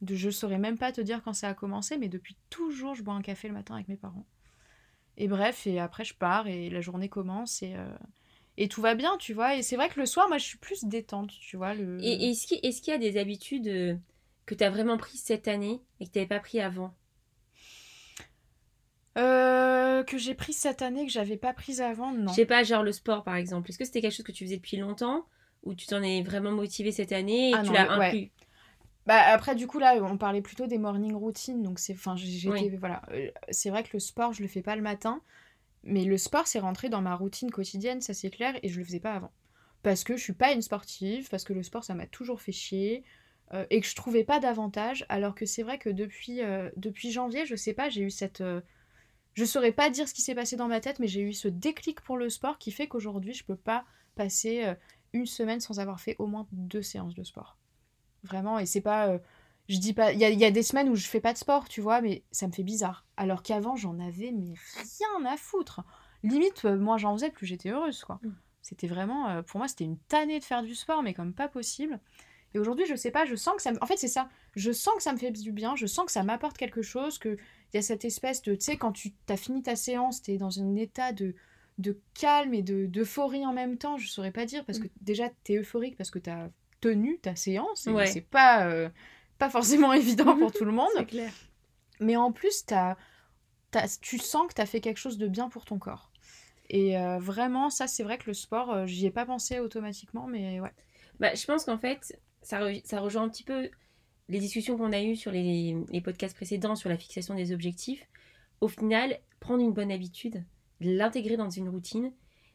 Je 0.06 0.30
saurais 0.30 0.58
même 0.58 0.78
pas 0.78 0.92
te 0.92 1.02
dire 1.02 1.24
quand 1.24 1.34
ça 1.34 1.48
a 1.48 1.54
commencé, 1.54 1.98
mais 1.98 2.10
depuis 2.10 2.36
toujours, 2.50 2.94
je 2.94 3.04
bois 3.04 3.14
un 3.14 3.22
café 3.22 3.48
le 3.48 3.54
matin 3.54 3.76
avec 3.76 3.88
mes 3.88 3.96
parents. 3.96 4.26
Et 5.18 5.28
bref, 5.28 5.66
et 5.68 5.80
après, 5.80 6.04
je 6.04 6.14
pars 6.14 6.48
et 6.48 6.70
la 6.70 6.82
journée 6.82 7.08
commence 7.08 7.62
et, 7.62 7.76
euh, 7.76 7.88
et 8.58 8.68
tout 8.68 8.82
va 8.82 8.96
bien, 8.96 9.18
tu 9.18 9.34
vois. 9.34 9.56
Et 9.56 9.64
c'est 9.64 9.76
vrai 9.76 9.90
que 9.90 10.00
le 10.00 10.06
soir, 10.06 10.28
moi, 10.28 10.38
je 10.38 10.46
suis 10.46 10.58
plus 10.58 10.84
détente, 10.86 11.32
tu 11.40 11.58
vois. 11.58 11.74
Le... 11.74 11.98
Et 12.04 12.26
et 12.26 12.30
est-ce 12.32 12.48
qu'il 12.48 12.60
est-ce 12.64 12.82
qu'il 12.82 12.92
y 12.92 12.96
a 12.96 13.00
des 13.00 13.18
habitudes 13.20 13.68
euh, 13.68 13.96
que 14.46 14.56
tu 14.56 14.64
as 14.64 14.70
vraiment 14.70 14.98
prises 14.98 15.22
cette 15.24 15.48
année 15.48 15.82
et 16.00 16.06
que 16.06 16.12
tu 16.12 16.18
n'avais 16.20 16.28
pas 16.28 16.40
pris 16.40 16.60
avant? 16.60 16.94
Euh, 19.18 20.04
que 20.04 20.18
j'ai 20.18 20.34
pris 20.34 20.54
cette 20.54 20.82
année, 20.82 21.06
que 21.06 21.12
j'avais 21.12 21.38
pas 21.38 21.54
prise 21.54 21.82
avant, 21.82 22.12
non. 22.12 22.30
Je 22.30 22.36
sais 22.36 22.46
pas, 22.46 22.64
genre 22.64 22.84
le 22.84 22.92
sport 22.92 23.24
par 23.24 23.36
exemple. 23.36 23.70
Est-ce 23.70 23.78
que 23.78 23.86
c'était 23.86 24.02
quelque 24.02 24.16
chose 24.16 24.26
que 24.26 24.32
tu 24.32 24.44
faisais 24.44 24.58
depuis 24.58 24.78
longtemps 24.78 25.26
ou 25.64 25.76
tu 25.76 25.86
t'en 25.86 26.02
es 26.02 26.24
vraiment 26.24 26.52
motivé 26.52 26.92
cette 26.92 27.12
année 27.12 27.52
et 27.52 27.54
Ah 27.54 27.62
tu 27.64 27.74
l'as 27.74 27.98
ouais. 27.98 28.08
inclus? 28.08 28.32
Bah 29.06 29.20
après 29.28 29.54
du 29.56 29.68
coup 29.68 29.80
là 29.80 29.96
on 30.02 30.18
parlait 30.18 30.42
plutôt 30.42 30.66
des 30.66 30.78
morning 30.78 31.14
routines 31.14 31.62
donc 31.62 31.78
c'est 31.78 31.94
enfin 31.94 32.16
j'étais 32.16 32.50
Oui. 32.50 32.70
voilà 32.80 33.02
Euh, 33.12 33.30
c'est 33.52 33.70
vrai 33.70 33.84
que 33.84 33.90
le 33.94 34.00
sport 34.00 34.32
je 34.32 34.42
le 34.42 34.48
fais 34.48 34.62
pas 34.62 34.78
le 34.78 34.82
matin 34.82 35.22
Mais 35.84 36.06
le 36.06 36.18
sport, 36.18 36.48
c'est 36.48 36.60
rentré 36.60 36.90
dans 36.90 37.02
ma 37.02 37.16
routine 37.16 37.52
quotidienne, 37.52 38.02
ça 38.02 38.14
c'est 38.14 38.30
clair, 38.30 38.58
et 38.64 38.70
je 38.70 38.80
le 38.80 38.86
faisais 38.86 39.02
pas 39.02 39.14
avant. 39.14 39.34
Parce 39.82 40.04
que 40.06 40.16
je 40.16 40.24
suis 40.24 40.34
pas 40.34 40.54
une 40.54 40.62
sportive, 40.62 41.28
parce 41.30 41.44
que 41.44 41.52
le 41.52 41.62
sport, 41.62 41.84
ça 41.84 41.94
m'a 41.94 42.08
toujours 42.08 42.42
fait 42.42 42.54
chier, 42.54 43.04
euh, 43.54 43.66
et 43.70 43.82
que 43.82 43.88
je 43.88 43.96
trouvais 43.96 44.24
pas 44.24 44.40
d'avantage, 44.40 45.06
alors 45.10 45.36
que 45.36 45.46
c'est 45.46 45.64
vrai 45.64 45.78
que 45.78 45.90
depuis, 45.90 46.42
euh, 46.42 46.70
depuis 46.78 47.12
janvier, 47.12 47.46
je 47.46 47.56
sais 47.56 47.74
pas, 47.74 47.90
j'ai 47.90 48.02
eu 48.02 48.12
cette... 48.12 48.40
euh, 48.40 48.62
je 49.34 49.44
saurais 49.44 49.74
pas 49.74 49.90
dire 49.90 50.08
ce 50.08 50.14
qui 50.14 50.22
s'est 50.22 50.36
passé 50.36 50.56
dans 50.56 50.70
ma 50.70 50.80
tête, 50.80 51.00
mais 51.00 51.08
j'ai 51.08 51.22
eu 51.22 51.34
ce 51.34 51.50
déclic 51.50 52.00
pour 52.02 52.18
le 52.18 52.30
sport 52.30 52.58
qui 52.58 52.72
fait 52.72 52.88
qu'aujourd'hui, 52.88 53.34
je 53.34 53.44
peux 53.44 53.58
pas 53.58 53.84
passer 54.16 54.64
euh, 54.64 54.76
une 55.12 55.26
semaine 55.26 55.60
sans 55.60 55.80
avoir 55.80 56.00
fait 56.00 56.16
au 56.18 56.28
moins 56.28 56.48
deux 56.54 56.82
séances 56.82 57.16
de 57.16 57.24
sport. 57.24 57.58
Vraiment, 58.24 58.58
et 58.58 58.66
c'est 58.66 58.82
pas... 58.82 59.20
je 59.70 59.78
dis 59.78 59.94
pas... 59.94 60.14
Il 60.14 60.20
y 60.20 60.26
a, 60.26 60.30
il 60.30 60.40
y 60.40 60.46
a 60.46 60.52
des 60.52 60.64
semaines 60.64 60.90
où 60.90 60.96
je 60.96 61.08
fais 61.08 61.22
pas 61.22 61.34
de 61.34 61.38
sport, 61.38 61.68
tu 61.68 61.82
vois, 61.82 62.02
mais 62.02 62.24
ça 62.32 62.48
me 62.48 62.52
fait 62.52 62.64
bizarre. 62.64 63.06
Alors 63.18 63.44
qu'avant, 63.44 63.76
j'en 63.76 64.00
avais 64.00 64.32
mais 64.32 64.54
rien 64.76 65.26
à 65.26 65.38
foutre. 65.38 65.82
Limite, 66.24 66.66
euh, 66.66 66.78
moins 66.78 66.98
j'en 66.98 67.14
faisais, 67.14 67.32
plus 67.32 67.46
j'étais 67.46 67.70
heureuse, 67.70 68.04
quoi. 68.04 68.20
Mm. 68.24 68.30
C'était 68.62 68.88
vraiment... 68.88 69.30
euh, 69.30 69.42
pour 69.42 69.58
moi, 69.58 69.68
c'était 69.68 69.84
une 69.84 69.98
tannée 69.98 70.40
de 70.40 70.44
faire 70.46 70.64
du 70.64 70.76
sport, 70.76 71.04
mais 71.04 71.14
comme 71.14 71.34
pas 71.34 71.48
possible. 71.48 72.00
Et 72.56 72.60
aujourd'hui, 72.60 72.86
je 72.86 72.96
sais 72.96 73.12
pas, 73.12 73.26
je 73.26 73.36
sens 73.36 73.56
que 73.56 73.62
ça 73.62 73.72
me... 73.72 73.84
En 73.84 73.88
fait, 73.88 73.98
c'est 73.98 74.08
ça. 74.08 74.30
Je 74.56 74.72
sens 74.72 74.94
que 74.96 75.04
ça 75.04 75.12
me 75.12 75.18
fait 75.18 75.32
du 75.32 75.52
bien, 75.52 75.76
je 75.76 75.88
sens 75.88 76.06
que 76.06 76.12
ça 76.12 76.24
m'apporte 76.24 76.56
quelque 76.56 76.82
chose, 76.82 77.18
que 77.18 77.30
il 77.74 77.78
y 77.78 77.80
a 77.80 77.82
cette 77.82 78.06
espèce 78.06 78.44
de... 78.44 78.54
Tu 78.54 78.62
sais, 78.62 78.78
quand 78.78 78.92
tu 78.92 79.12
as 79.28 79.38
fini 79.38 79.64
ta 79.64 79.76
séance, 79.76 80.22
tu 80.22 80.32
es 80.32 80.38
dans 80.38 80.62
un 80.62 80.76
état 80.76 81.12
de, 81.12 81.34
de 81.80 82.00
calme 82.14 82.54
et 82.54 82.62
de- 82.62 82.86
d'euphorie 82.86 83.46
en 83.46 83.54
même 83.54 83.80
temps. 83.80 83.98
Je 83.98 84.08
saurais 84.08 84.32
pas 84.32 84.46
dire, 84.46 84.64
parce 84.66 84.78
que 84.78 84.88
déjà, 85.02 85.30
tu 85.44 85.54
es 85.54 85.58
euphorique 85.58 85.98
parce 85.98 86.12
que 86.12 86.20
tu 86.20 86.30
as 86.30 86.52
tenu 86.80 87.18
ta 87.20 87.36
séance. 87.36 87.88
Ouais. 87.88 88.06
c'est 88.06 88.22
pas, 88.22 88.68
euh, 88.68 88.90
pas 89.38 89.50
forcément 89.50 89.94
évident 89.94 90.38
pour 90.38 90.52
tout 90.52 90.66
le 90.66 90.72
monde. 90.72 90.90
C'est 90.96 91.06
clair. 91.06 91.32
Mais 92.00 92.16
en 92.16 92.32
plus, 92.32 92.66
t'as- 92.66 92.98
t'as- 93.72 93.88
tu 94.02 94.18
sens 94.18 94.48
que 94.48 94.54
tu 94.56 94.62
as 94.62 94.66
fait 94.66 94.82
quelque 94.82 94.98
chose 94.98 95.18
de 95.18 95.28
bien 95.28 95.50
pour 95.50 95.66
ton 95.66 95.78
corps. 95.80 96.12
Et 96.70 96.98
euh, 96.98 97.20
vraiment, 97.20 97.70
ça, 97.70 97.88
c'est 97.88 98.04
vrai 98.04 98.18
que 98.18 98.26
le 98.28 98.34
sport, 98.34 98.72
euh, 98.72 98.86
j'y 98.88 99.06
ai 99.06 99.12
pas 99.12 99.26
pensé 99.26 99.60
automatiquement, 99.60 100.28
mais 100.28 100.60
ouais. 100.60 100.72
Bah, 101.20 101.36
je 101.36 101.46
pense 101.46 101.66
qu'en 101.66 101.78
fait, 101.78 102.20
ça, 102.42 102.60
re- 102.62 102.82
ça 102.86 103.00
rejoint 103.00 103.24
un 103.24 103.30
petit 103.30 103.44
peu 103.44 103.70
les 104.30 104.40
discussions 104.40 104.78
qu'on 104.78 104.92
a 104.94 105.02
eues 105.02 105.16
sur 105.16 105.32
les, 105.32 105.76
les 105.90 106.02
podcasts 106.02 106.36
précédents 106.36 106.76
sur 106.76 106.90
la 106.90 106.98
fixation 106.98 107.36
des 107.36 107.52
objectifs. 107.52 108.08
Au 108.62 108.68
final, 108.68 109.20
prendre 109.40 109.62
une 109.62 109.74
bonne 109.74 109.92
habitude, 109.92 110.44
l'intégrer 110.80 111.36
dans 111.38 111.50
une 111.50 111.70
routine, 111.70 112.12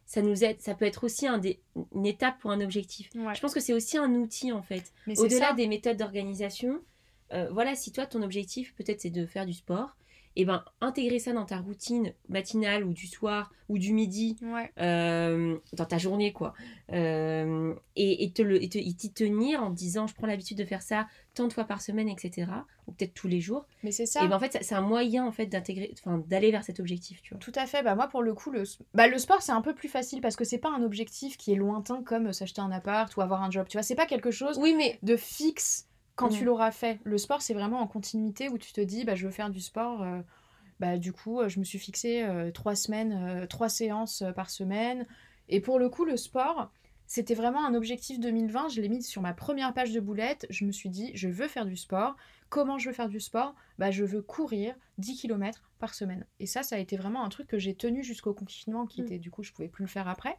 ça 0.09 0.23
nous 0.23 0.43
aide. 0.43 0.61
Ça 0.62 0.75
peut 0.75 0.87
être 0.87 1.05
aussi 1.05 1.27
un 1.27 1.37
des- 1.38 1.61
une 1.95 2.07
étape 2.07 2.38
pour 2.41 2.50
un 2.50 2.61
objectif. 2.62 3.11
ouais. 3.15 3.35
Je 3.35 3.41
pense 3.41 3.53
que 3.53 3.61
c'est 3.61 3.75
aussi 3.75 3.99
un 3.99 4.12
outil 4.15 4.50
en 4.53 4.62
fait. 4.62 4.91
Au-delà 5.21 5.53
des 5.53 5.67
méthodes 5.69 5.99
d'organisation, 5.99 6.81
euh, 7.35 7.49
voilà, 7.53 7.77
si 7.77 7.93
toi 7.93 8.07
ton 8.07 8.23
objectif 8.23 8.75
peut-être 8.75 9.03
c'est 9.03 9.11
de 9.11 9.27
faire 9.27 9.45
du 9.45 9.53
sport, 9.53 9.97
et 10.38 10.45
ben 10.47 10.64
intégrer 10.80 11.18
ça 11.18 11.33
dans 11.35 11.45
ta 11.45 11.59
routine 11.59 12.14
matinale 12.30 12.85
ou 12.85 12.92
du 12.95 13.07
soir 13.07 13.52
ou 13.68 13.76
du 13.76 13.92
midi, 13.92 14.37
Ouais. 14.40 14.71
euh, 14.80 15.59
dans 15.75 15.85
ta 15.85 15.99
journée 15.99 16.33
quoi, 16.33 16.54
Euh, 16.92 17.75
et, 17.97 18.25
et 18.25 18.30
te 18.33 18.40
le, 18.40 18.62
et 18.62 18.68
te- 18.71 18.78
et 18.78 18.95
t'y 18.95 19.12
tenir 19.12 19.62
en 19.62 19.71
te 19.71 19.76
disant 19.76 20.07
je 20.07 20.14
prends 20.14 20.26
l'habitude 20.26 20.57
de 20.57 20.64
faire 20.64 20.80
ça 20.80 21.07
tant 21.35 21.47
de 21.49 21.52
fois 21.52 21.64
par 21.64 21.83
semaine, 21.83 22.09
etc. 22.09 22.50
Ou 22.87 22.92
peut-être 22.92 23.12
tous 23.14 23.28
les 23.28 23.40
jours. 23.40 23.66
Mais 23.83 23.92
c'est 23.92 24.07
ça. 24.07 24.25
Et 24.25 24.28
ben 24.28 24.37
en 24.37 24.40
fait 24.40 24.57
c'est 24.62 24.75
un 24.75 24.80
moyen 24.80 25.26
en 25.26 25.33
fait 25.33 25.47
d'intégrer, 25.47 25.92
enfin 25.99 26.23
d'aller 26.28 26.50
vers 26.50 26.64
cet 26.64 26.80
objectif, 26.80 27.21
tu 27.21 27.35
vois. 27.35 27.40
Tout 27.40 27.52
à 27.54 27.66
fait. 27.66 27.83
Bah 27.83 27.95
moi 27.95 28.09
pour 28.09 28.23
le 28.23 28.33
coup 28.33 28.50
le, 28.50 28.62
bah, 28.95 29.07
le 29.09 29.18
sport 29.18 29.42
c'est 29.42 29.52
un 29.52 29.61
peu 29.61 29.75
plus 29.75 29.88
facile 29.88 30.21
parce 30.23 30.37
que 30.37 30.45
c'est 30.45 30.59
pas 30.59 30.71
un 30.71 30.83
objectif 30.83 31.37
qui 31.37 31.52
est 31.52 31.57
lointain 31.57 32.02
comme 32.02 32.33
s'acheter 32.33 32.62
un 32.62 32.71
appart 32.71 33.14
ou 33.16 33.21
avoir 33.21 33.42
un 33.42 33.50
job. 33.50 33.66
Tu 33.68 33.76
vois, 33.76 33.83
c'est 33.83 33.95
pas 33.95 34.07
quelque 34.07 34.30
chose 34.30 34.57
Oui 34.59 34.75
mais 34.76 34.99
de 35.02 35.16
fixe 35.16 35.88
quand 36.18 36.28
tu 36.28 36.42
Mm. 36.42 36.46
l'auras 36.46 36.70
fait. 36.70 36.98
Le 37.04 37.16
sport 37.16 37.40
c'est 37.42 37.54
vraiment 37.54 37.81
en 37.81 37.87
continuité 37.87 38.48
où 38.48 38.59
tu 38.59 38.72
te 38.72 38.81
dis 38.81 39.04
bah 39.04 39.14
je 39.14 39.24
veux 39.26 39.33
faire 39.33 39.50
du 39.50 39.61
sport. 39.61 40.02
euh, 40.02 40.20
bah 40.81 40.98
du 40.98 41.12
coup 41.12 41.40
euh, 41.40 41.48
je 41.48 41.59
me 41.59 41.64
suis 41.64 41.78
fixé 41.78 42.22
euh, 42.22 42.50
trois 42.52 42.74
semaines, 42.76 43.12
euh, 43.12 43.46
trois 43.46 43.68
séances 43.68 44.22
par 44.37 44.50
semaine. 44.50 45.07
Et 45.48 45.61
pour 45.61 45.78
le 45.78 45.88
coup 45.88 46.04
le 46.04 46.16
sport 46.16 46.70
c'était 47.07 47.35
vraiment 47.35 47.64
un 47.64 47.72
objectif 47.74 48.20
2020. 48.20 48.68
Je 48.68 48.81
l'ai 48.83 48.88
mis 48.90 49.02
sur 49.02 49.22
ma 49.22 49.33
première 49.33 49.72
page 49.72 49.92
de 49.92 50.00
boulette. 50.00 50.46
Je 50.50 50.64
me 50.66 50.72
suis 50.72 50.90
dit 50.90 51.11
je 51.14 51.28
veux 51.28 51.48
faire 51.48 51.64
du 51.64 51.76
sport. 51.76 52.16
Comment 52.50 52.78
je 52.78 52.88
veux 52.88 52.94
faire 52.94 53.09
du 53.09 53.20
sport? 53.20 53.54
Bah, 53.78 53.90
Je 53.90 54.04
veux 54.04 54.20
courir 54.22 54.74
10 54.98 55.16
km 55.16 55.62
par 55.78 55.94
semaine. 55.94 56.26
Et 56.40 56.46
ça, 56.46 56.62
ça 56.62 56.76
a 56.76 56.78
été 56.78 56.96
vraiment 56.96 57.22
un 57.24 57.28
truc 57.28 57.46
que 57.46 57.59
j'ai 57.59 57.74
tenu 57.74 58.02
jusqu'au 58.02 58.33
confinement, 58.35 58.87
qui 58.87 59.00
Mm. 59.02 59.04
était 59.04 59.18
du 59.18 59.31
coup, 59.31 59.42
je 59.42 59.52
pouvais 59.52 59.68
plus 59.68 59.85
le 59.85 59.88
faire 59.88 60.09
après. 60.09 60.37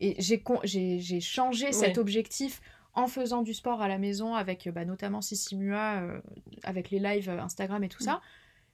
Et 0.00 0.14
j'ai 0.20 1.20
changé 1.20 1.72
cet 1.72 1.98
objectif 1.98 2.60
en 2.96 3.06
faisant 3.06 3.42
du 3.42 3.54
sport 3.54 3.80
à 3.82 3.88
la 3.88 3.98
maison 3.98 4.34
avec 4.34 4.68
bah, 4.70 4.84
notamment 4.84 5.20
Sissi 5.22 5.56
Mua, 5.56 6.02
euh, 6.02 6.20
avec 6.64 6.90
les 6.90 6.98
lives 6.98 7.28
euh, 7.30 7.40
Instagram 7.40 7.84
et 7.84 7.88
tout 7.88 8.02
ça. 8.02 8.20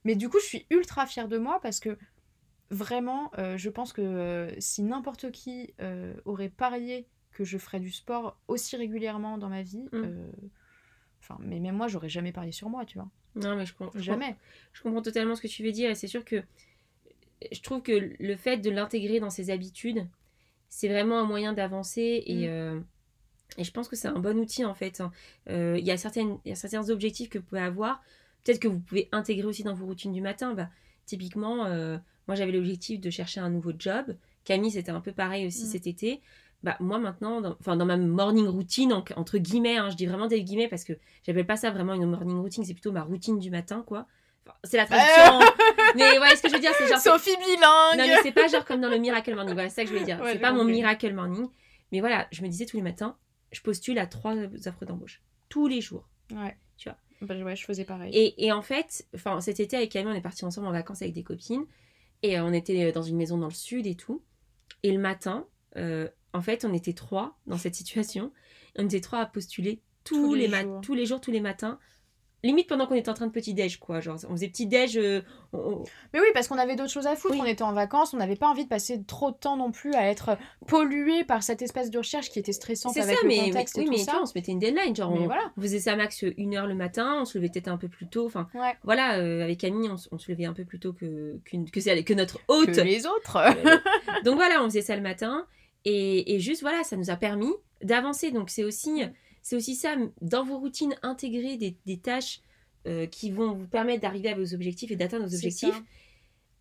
Mais 0.05 0.17
du 0.17 0.29
coup, 0.29 0.39
je 0.41 0.47
suis 0.47 0.67
ultra 0.71 1.07
fière 1.07 1.29
de 1.29 1.37
moi 1.39 1.61
parce 1.61 1.79
que 1.81 1.99
vraiment, 2.71 3.31
euh, 3.39 3.57
je 3.59 3.69
pense 3.69 3.93
que 3.93 4.01
euh, 4.01 4.51
si 4.59 4.83
n'importe 4.83 5.31
qui 5.31 5.75
euh, 5.81 6.15
aurait 6.25 6.49
parié 6.49 7.07
que 7.33 7.45
je 7.45 7.59
ferais 7.59 7.81
du 7.81 7.91
sport 7.91 8.39
aussi 8.49 8.77
régulièrement 8.77 9.39
dans 9.39 9.49
ma 9.49 9.63
vie, 9.63 9.85
Mm. 9.93 10.03
euh, 10.05 10.33
enfin, 11.21 11.37
mais 11.41 11.61
même 11.61 11.77
moi, 11.77 11.89
j'aurais 11.89 12.09
jamais 12.09 12.33
parié 12.33 12.53
sur 12.53 12.69
moi, 12.71 12.85
tu 12.87 12.99
vois. 12.99 13.09
non 13.37 13.57
mais 13.57 13.65
je 13.67 13.75
comprends. 13.75 13.99
Jamais. 13.99 14.37
Je 14.73 14.83
comprends 14.83 15.03
totalement 15.03 15.35
ce 15.35 15.43
que 15.43 15.49
tu 15.49 15.63
veux 15.63 15.73
dire 15.73 15.91
et 15.91 15.95
c'est 15.95 16.07
sûr 16.09 16.25
que 16.25 16.43
je 17.51 17.61
trouve 17.63 17.83
que 17.83 18.15
le 18.19 18.37
fait 18.37 18.59
de 18.59 18.71
l'intégrer 18.71 19.19
dans 19.21 19.31
ses 19.31 19.51
habitudes, 19.51 20.07
c'est 20.69 20.89
vraiment 20.89 21.19
un 21.19 21.25
moyen 21.25 21.53
d'avancer 21.53 22.23
et, 22.27 22.49
Mm. 22.49 22.85
Et 23.59 23.65
je 23.65 23.71
pense 23.71 23.89
que 23.89 23.97
c'est 23.97 24.09
un 24.09 24.19
bon 24.19 24.39
outil 24.39 24.65
en 24.65 24.75
fait. 24.75 25.01
hein. 25.01 25.11
Euh, 25.51 25.77
Il 25.79 25.85
y, 25.87 25.91
a 25.91 25.97
certaines- 25.97 26.39
il 26.45 26.51
y 26.51 26.53
a 26.53 26.57
certains 26.57 26.89
objectifs 26.91 27.29
que 27.29 27.39
vous 27.39 27.45
pouvez 27.45 27.61
avoir, 27.61 28.03
peut-être 28.45 28.61
que 28.61 28.69
vous 28.69 28.81
pouvez 28.81 29.09
intégrer 29.13 29.47
aussi 29.47 29.63
dans 29.65 29.75
vos 29.75 29.87
routines 29.87 30.13
du 30.13 30.21
matin. 30.21 30.55
Bah, 30.55 30.69
typiquement, 31.07 31.67
euh, 31.67 31.99
moi 32.29 32.35
j'avais 32.37 32.53
l'objectif 32.53 33.01
de 33.01 33.11
chercher 33.11 33.41
un 33.41 33.51
nouveau 33.51 33.73
job. 33.79 34.17
Camille, 34.45 34.71
c'était 34.71 34.91
un 34.91 35.01
peu 35.01 35.13
pareil 35.13 35.47
aussi 35.47 35.65
Mm. 35.65 35.69
cet 35.69 35.87
été. 35.87 36.21
Bah, 36.63 36.77
moi 36.79 36.99
maintenant, 36.99 37.41
dans, 37.41 37.57
enfin, 37.61 37.77
dans 37.77 37.85
ma 37.87 37.97
morning 37.97 38.47
routine, 38.47 38.93
en- 38.93 39.05
entre 39.17 39.39
guillemets, 39.39 39.77
hein, 39.79 39.91
je 39.91 39.97
dis 39.97 40.07
vraiment 40.07 40.29
des 40.29 40.43
guillemets 40.45 40.69
parce 40.69 40.85
que 40.85 40.93
j'appelle 41.27 41.47
pas 41.47 41.57
ça 41.57 41.71
vraiment 41.71 41.95
une 41.95 42.07
morning 42.07 42.39
routine, 42.41 42.65
c'est 42.65 42.73
plutôt 42.75 42.93
ma 42.93 43.03
routine 43.03 43.39
du 43.41 43.51
matin 43.51 43.83
quoi. 43.87 44.07
Enfin, 44.47 44.57
c'est 44.65 44.77
la 44.77 44.87
traduction. 44.87 45.41
mais 45.97 46.19
ouais, 46.19 46.37
ce 46.37 46.43
que 46.43 46.49
je 46.49 46.55
veux 46.55 46.61
dire, 46.61 46.73
c'est 46.79 46.89
genre. 46.89 46.99
Sophie 47.01 47.37
bilingue 47.37 47.99
Non, 47.99 48.07
mais 48.07 48.17
c'est 48.23 48.33
pas 48.33 48.49
genre 48.49 48.65
comme 48.65 48.81
dans 48.81 48.89
le 48.89 48.99
Miracle 48.99 49.35
Morning. 49.35 49.55
Voilà, 49.55 49.69
c'est 49.69 49.77
ça 49.77 49.83
que 49.83 49.89
je 49.89 49.93
voulais 49.93 50.05
dire. 50.05 50.21
Ouais, 50.21 50.33
c'est 50.35 50.39
pas 50.41 50.53
mon. 50.53 50.65
Miracle 50.65 51.13
Morning. 51.15 51.47
Mais 51.93 52.01
voilà, 52.01 52.27
je 52.33 52.43
me 52.43 52.49
disais 52.49 52.65
tous 52.67 52.77
les 52.77 52.83
matins, 52.83 53.17
je 53.53 53.61
postule 53.61 53.99
à 53.99 54.07
trois 54.07 54.35
offres 54.37 54.85
d'embauche. 54.85 55.23
Tous 55.49 55.69
les 55.69 55.81
jours. 55.81 56.09
Ouais. 56.33 56.57
Tu 56.77 56.89
vois. 56.89 56.99
Bah, 57.21 57.37
ouais, 57.37 57.55
je 57.55 57.65
faisais 57.65 57.85
pareil. 57.85 58.11
Et, 58.15 58.47
et 58.47 58.53
en 58.53 58.63
fait, 58.63 59.07
enfin, 59.15 59.41
cet 59.41 59.61
été 59.61 59.77
avec 59.77 59.93
Camille, 59.93 60.13
on 60.13 60.17
est 60.17 60.21
partis 60.23 60.45
ensemble 60.45 60.67
en 60.67 60.73
vacances 60.73 61.03
avec 61.03 61.15
des 61.15 61.23
copines. 61.23 61.65
Et 62.23 62.39
euh, 62.39 62.45
on 62.45 62.53
était 62.53 62.91
dans 62.93 63.03
une 63.03 63.17
maison 63.17 63.39
dans 63.39 63.49
le 63.49 63.55
sud 63.55 63.87
et 63.87 63.95
tout. 63.95 64.23
Et 64.83 64.91
le 64.93 64.99
matin, 64.99 65.47
euh, 65.77 66.09
en 66.33 66.41
fait, 66.41 66.65
on 66.65 66.73
était 66.73 66.95
trois 66.95 67.39
dans 67.47 67.59
cette 67.59 67.75
situation. 67.83 68.33
On 68.77 68.85
était 68.87 69.01
trois 69.01 69.21
à 69.21 69.27
postuler 69.27 69.81
tous, 70.05 70.17
Tous 70.17 70.35
les, 70.35 70.49
les 70.49 70.61
jours. 70.63 70.81
tous 70.81 70.95
les 70.95 71.07
jours, 71.07 71.21
tous 71.21 71.31
les 71.31 71.41
matins. 71.41 71.79
Limite 72.45 72.69
pendant 72.69 72.87
qu'on 72.87 72.97
était 72.97 73.09
en 73.09 73.15
train 73.15 73.29
de 73.29 73.33
petit 73.33 73.55
déj, 73.55 73.79
quoi. 73.79 74.01
Genre, 74.01 74.19
on 74.29 74.33
faisait 74.33 74.49
petit 74.49 74.67
déj. 74.67 74.97
euh, 74.99 75.21
on- 75.53 75.85
Mais 76.13 76.19
oui, 76.21 76.27
parce 76.35 76.49
qu'on 76.49 76.59
avait 76.59 76.75
d'autres 76.75 76.91
choses 76.91 77.07
à 77.07 77.15
foutre. 77.15 77.35
Oui. 77.35 77.41
On 77.41 77.47
était 77.47 77.63
en 77.63 77.73
vacances, 77.73 78.15
on 78.15 78.17
n'avait 78.17 78.35
pas 78.37 78.49
envie 78.49 78.65
de 78.65 78.69
passer 78.69 79.01
trop 79.05 79.31
de 79.31 79.37
temps 79.37 79.57
non 79.57 79.71
plus 79.71 79.95
à 79.95 80.09
être 80.11 80.37
pollué 80.67 81.23
par 81.25 81.43
cette 81.45 81.63
espèce 81.63 81.91
de 81.91 81.99
recherche 81.99 82.31
qui 82.31 82.39
était 82.41 82.53
stressante 82.53 82.95
C'est 82.95 83.01
avec 83.03 83.15
ça, 83.17 83.23
le 83.23 83.29
mais, 83.29 83.39
mais- 83.43 83.51
contexte 83.51 83.77
oui, 83.79 83.85
et 83.87 83.91
mais 83.91 83.97
tout 83.99 84.03
ça. 84.05 84.19
on 84.21 84.27
se 84.27 84.33
mettait 84.35 84.51
une 84.53 84.59
deadline. 84.59 84.97
Genre, 84.97 85.13
on, 85.13 85.25
voilà. 85.27 85.53
on 85.57 85.61
faisait 85.61 85.79
ça 85.79 85.95
max 85.95 86.25
une 86.37 86.57
heure 86.57 86.67
le 86.67 86.75
matin, 86.75 87.19
on 87.21 87.25
se 87.25 87.39
levait 87.39 87.49
peut-être 87.49 87.69
un 87.69 87.77
peu 87.77 87.89
plus 87.89 88.07
tôt. 88.09 88.27
Enfin, 88.27 88.49
Ouais. 88.55 88.75
voilà, 88.83 89.19
euh, 89.19 89.45
avec 89.45 89.59
Camille, 89.61 89.89
on, 89.89 89.97
se 90.19 90.31
levait 90.33 90.45
un 90.47 90.53
peu 90.53 90.65
plus 90.65 90.81
tôt 90.81 90.93
que, 90.93 91.39
que, 91.45 91.81
celle- 91.81 92.05
que 92.05 92.15
notre 92.15 92.41
hôte. 92.49 92.73
Que 92.73 92.81
les 92.81 93.07
autres. 93.07 93.39
Donc 94.25 94.35
voilà, 94.35 94.63
on 94.63 94.65
faisait 94.65 94.83
ça 94.83 94.97
le 94.97 95.03
matin. 95.03 95.47
Et, 95.85 96.35
et 96.35 96.41
juste, 96.41 96.63
voilà, 96.63 96.83
ça 96.85 96.97
nous 96.97 97.11
a 97.11 97.17
permis 97.17 97.53
d'avancer. 97.83 98.31
Donc 98.31 98.51
c'est 98.51 98.65
aussi, 98.65 99.03
c'est 99.43 99.57
aussi 99.57 99.75
ça, 99.75 99.97
dans 100.21 100.45
vos 100.45 100.59
routines, 100.59 100.95
intégrer 101.03 101.57
des, 101.57 101.77
des 101.87 101.99
tâches 101.99 102.41
euh, 102.87 103.07
qui 103.07 103.31
vont 103.31 103.53
vous 103.53 103.67
permettre 103.67 104.01
d'arriver 104.03 104.31
à 104.31 104.35
vos 104.35 104.55
objectifs 104.55 104.91
et 104.91 104.97
d'atteindre 104.97 105.27
vos 105.27 105.35
objectifs. 105.35 105.75
ça. 105.75 105.83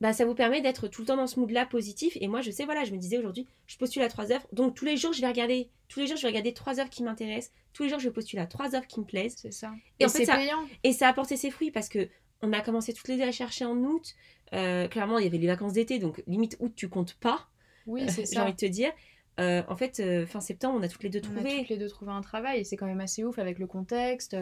Bah, 0.01 0.13
ça 0.13 0.25
vous 0.25 0.33
permet 0.33 0.61
d'être 0.61 0.87
tout 0.87 1.01
le 1.01 1.07
temps 1.07 1.15
dans 1.17 1.27
ce 1.27 1.39
mood-là 1.39 1.67
positif. 1.67 2.17
Et 2.19 2.27
moi, 2.27 2.41
je 2.41 2.49
sais, 2.49 2.65
voilà, 2.65 2.83
je 2.85 2.91
me 2.91 2.97
disais 2.97 3.19
aujourd'hui, 3.19 3.45
je 3.67 3.77
postule 3.77 4.01
à 4.01 4.07
trois 4.09 4.31
œuvres. 4.31 4.47
Donc 4.51 4.73
tous 4.75 4.83
les 4.85 4.97
jours, 4.97 5.13
je 5.13 5.21
vais 5.21 5.27
regarder, 5.27 5.69
tous 5.89 5.99
les 5.99 6.07
jours, 6.07 6.17
je 6.17 6.23
vais 6.23 6.29
regarder 6.29 6.53
trois 6.53 6.79
œuvres 6.79 6.89
qui 6.89 7.03
m'intéressent. 7.03 7.53
Tous 7.73 7.83
les 7.83 7.89
jours, 7.89 7.99
je 7.99 8.07
vais 8.07 8.13
postuler 8.13 8.41
à 8.41 8.47
trois 8.47 8.73
œuvres 8.75 8.87
qui 8.87 8.99
me 8.99 9.05
plaisent. 9.05 9.35
C'est 9.37 9.51
ça. 9.53 9.71
Et 9.99 10.03
Et, 10.03 10.05
en 10.07 10.09
fait, 10.09 10.17
c'est 10.19 10.25
ça- 10.25 10.37
payant. 10.37 10.63
Et 10.83 10.91
ça 10.93 11.05
a 11.05 11.09
apporté 11.11 11.37
ses 11.37 11.51
fruits 11.51 11.69
parce 11.69 11.87
que 11.87 12.09
on 12.41 12.51
a 12.51 12.61
commencé 12.61 12.93
toutes 12.93 13.07
les 13.09 13.17
deux 13.17 13.23
à 13.23 13.31
chercher 13.31 13.65
en 13.65 13.77
août. 13.77 14.15
Euh, 14.53 14.87
clairement, 14.87 15.19
il 15.19 15.25
y 15.25 15.27
avait 15.27 15.37
les 15.37 15.45
vacances 15.45 15.73
d'été, 15.73 15.99
donc 15.99 16.23
limite 16.25 16.57
août, 16.59 16.73
tu 16.75 16.89
comptes 16.89 17.13
pas. 17.13 17.47
Oui, 17.85 18.01
Euh, 18.01 18.05
c'est 18.09 18.21
J'ai 18.21 18.25
ça. 18.25 18.43
envie 18.43 18.53
de 18.53 18.57
te 18.57 18.65
dire. 18.65 18.91
Euh, 19.39 19.63
en 19.69 19.75
fait, 19.75 19.99
euh, 19.99 20.25
fin 20.25 20.41
septembre, 20.41 20.77
on 20.79 20.83
a 20.83 20.87
toutes 20.87 21.03
les 21.03 21.09
deux 21.09 21.21
On 21.23 21.31
a 21.31 21.35
trouvé. 21.35 21.59
toutes 21.59 21.69
les 21.69 21.77
deux 21.77 21.87
trouvé 21.89 22.11
un 22.11 22.21
travail 22.21 22.59
et 22.59 22.63
c'est 22.63 22.75
quand 22.77 22.85
même 22.85 22.99
assez 23.01 23.23
ouf 23.23 23.39
avec 23.39 23.59
le 23.59 23.65
contexte. 23.67 24.35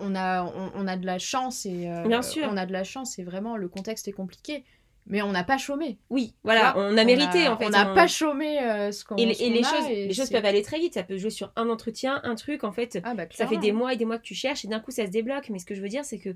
On 0.00 0.14
a, 0.16 0.42
on, 0.44 0.72
on 0.74 0.86
a 0.88 0.96
de 0.96 1.06
la 1.06 1.18
chance 1.20 1.66
et 1.66 1.88
euh, 1.88 2.06
Bien 2.08 2.20
sûr. 2.22 2.48
on 2.50 2.56
a 2.56 2.66
de 2.66 2.72
la 2.72 2.82
chance 2.82 3.18
et 3.18 3.22
vraiment 3.22 3.56
le 3.56 3.68
contexte 3.68 4.08
est 4.08 4.12
compliqué. 4.12 4.64
Mais 5.06 5.20
on 5.22 5.30
n'a 5.32 5.44
pas 5.44 5.58
chômé. 5.58 5.98
Oui, 6.08 6.34
voilà, 6.44 6.72
vois, 6.72 6.82
on 6.86 6.96
a 6.96 7.04
mérité 7.04 7.46
en 7.46 7.58
fait. 7.58 7.66
On 7.66 7.70
n'a 7.70 7.92
on- 7.92 7.94
pas 7.94 8.06
chômé 8.08 8.58
euh, 8.62 8.90
ce 8.90 9.04
qu'on 9.04 9.16
Et, 9.16 9.26
les- 9.26 9.34
ce 9.34 9.42
et 9.42 9.48
qu'on 9.48 9.54
les 9.54 9.64
a 9.64 9.68
choses, 9.68 9.86
et 9.90 10.06
les 10.08 10.14
choses 10.14 10.30
peuvent 10.30 10.44
aller 10.46 10.62
très 10.62 10.78
vite. 10.80 10.94
Ça 10.94 11.02
peut 11.04 11.18
jouer 11.18 11.28
sur 11.30 11.52
un 11.56 11.68
entretien, 11.68 12.20
un 12.24 12.34
truc. 12.34 12.64
En 12.64 12.72
fait, 12.72 12.98
Ah, 13.04 13.14
bah, 13.14 13.26
ça 13.30 13.46
fait 13.46 13.58
des 13.58 13.70
mois 13.72 13.92
et 13.92 13.96
des 13.98 14.06
mois 14.06 14.16
que 14.18 14.24
tu 14.24 14.34
cherches 14.34 14.64
et 14.64 14.68
d'un 14.68 14.80
coup 14.80 14.90
ça 14.90 15.04
se 15.06 15.10
débloque. 15.10 15.50
Mais 15.50 15.58
ce 15.58 15.66
que 15.66 15.74
je 15.74 15.82
veux 15.82 15.88
dire, 15.90 16.04
c'est 16.06 16.18
que 16.18 16.30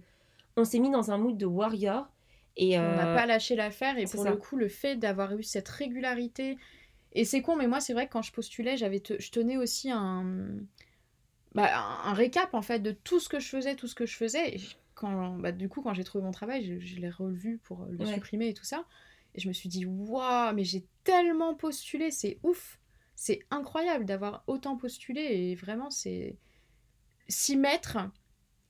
on 0.56 0.64
s'est 0.64 0.78
mis 0.80 0.90
dans 0.90 1.10
un 1.10 1.16
mood 1.18 1.36
de 1.36 1.46
warrior 1.46 2.08
Et 2.58 2.78
On 2.78 2.82
n'a 2.82 3.12
euh, 3.12 3.14
pas 3.16 3.24
lâché 3.26 3.56
l'affaire 3.56 3.96
et 3.98 4.04
pour 4.04 4.22
ça. 4.24 4.30
le 4.30 4.36
coup, 4.36 4.56
le 4.56 4.68
fait 4.68 4.96
d'avoir 4.96 5.34
eu 5.36 5.42
cette 5.42 5.68
régularité. 5.68 6.58
Et 7.18 7.24
c'est 7.24 7.42
con, 7.42 7.56
mais 7.56 7.66
moi, 7.66 7.80
c'est 7.80 7.92
vrai 7.94 8.06
que 8.06 8.12
quand 8.12 8.22
je 8.22 8.32
postulais, 8.32 8.76
j'avais 8.76 9.00
te- 9.00 9.20
je 9.20 9.30
tenais 9.30 9.56
aussi 9.58 9.90
un... 9.90 10.24
Bah, 11.54 11.68
un 12.04 12.12
récap 12.12 12.54
en 12.54 12.62
fait 12.62 12.78
de 12.80 12.92
tout 12.92 13.20
ce 13.20 13.28
que 13.28 13.40
je 13.40 13.48
faisais, 13.48 13.74
tout 13.74 13.88
ce 13.88 13.94
que 13.94 14.06
je 14.06 14.16
faisais. 14.16 14.54
Et 14.56 14.60
quand, 14.94 15.38
bah, 15.38 15.50
du 15.52 15.68
coup, 15.68 15.82
quand 15.82 15.94
j'ai 15.94 16.04
trouvé 16.04 16.22
mon 16.24 16.30
travail, 16.30 16.64
je, 16.64 16.78
je 16.78 16.96
l'ai 16.96 17.10
revu 17.10 17.58
pour 17.64 17.86
le 17.86 18.04
Ouais. 18.06 18.06
supprimer 18.06 18.48
et 18.48 18.54
tout 18.54 18.64
ça. 18.64 18.84
Et 19.34 19.40
je 19.40 19.48
me 19.48 19.52
suis 19.52 19.68
dit, 19.68 19.84
waouh, 19.86 20.54
mais 20.54 20.64
j'ai 20.64 20.86
tellement 21.04 21.54
postulé, 21.54 22.10
c'est 22.10 22.38
ouf. 22.42 22.78
C'est 23.16 23.40
incroyable 23.50 24.04
d'avoir 24.04 24.44
autant 24.46 24.76
postulé 24.76 25.20
et 25.22 25.54
vraiment, 25.56 25.90
c'est 25.90 26.36
s'y 27.28 27.56
mettre 27.56 27.98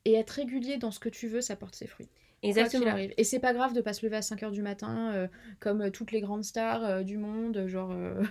et 0.07 0.15
être 0.15 0.31
régulier 0.33 0.79
dans 0.79 0.93
ce 0.93 1.01
que 1.01 1.11
tu 1.11 1.29
veux, 1.29 1.41
ça 1.43 1.57
porte 1.57 1.77
ses 1.77 1.89
fruits. 1.89 2.11
Quoi 2.40 2.51
exactement. 2.51 2.87
arrive. 2.92 3.12
Et 3.16 3.24
c'est 3.24 3.40
pas 3.40 3.53
grave 3.53 3.72
de 3.72 3.81
pas 3.81 3.92
se 3.92 4.07
lever 4.07 4.16
à 4.16 4.20
5h 4.20 4.51
du 4.53 4.62
matin 4.62 5.11
euh, 5.12 5.27
comme 5.59 5.81
euh, 5.83 5.90
toutes 5.90 6.12
les 6.12 6.20
grandes 6.20 6.44
stars 6.44 6.85
euh, 6.85 7.03
du 7.03 7.16
monde, 7.18 7.64
genre. 7.66 7.90
euh, 7.90 8.22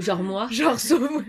Genre 0.00 0.22
moi. 0.22 0.48
genre 0.50 0.78
Sauf-. 0.78 1.22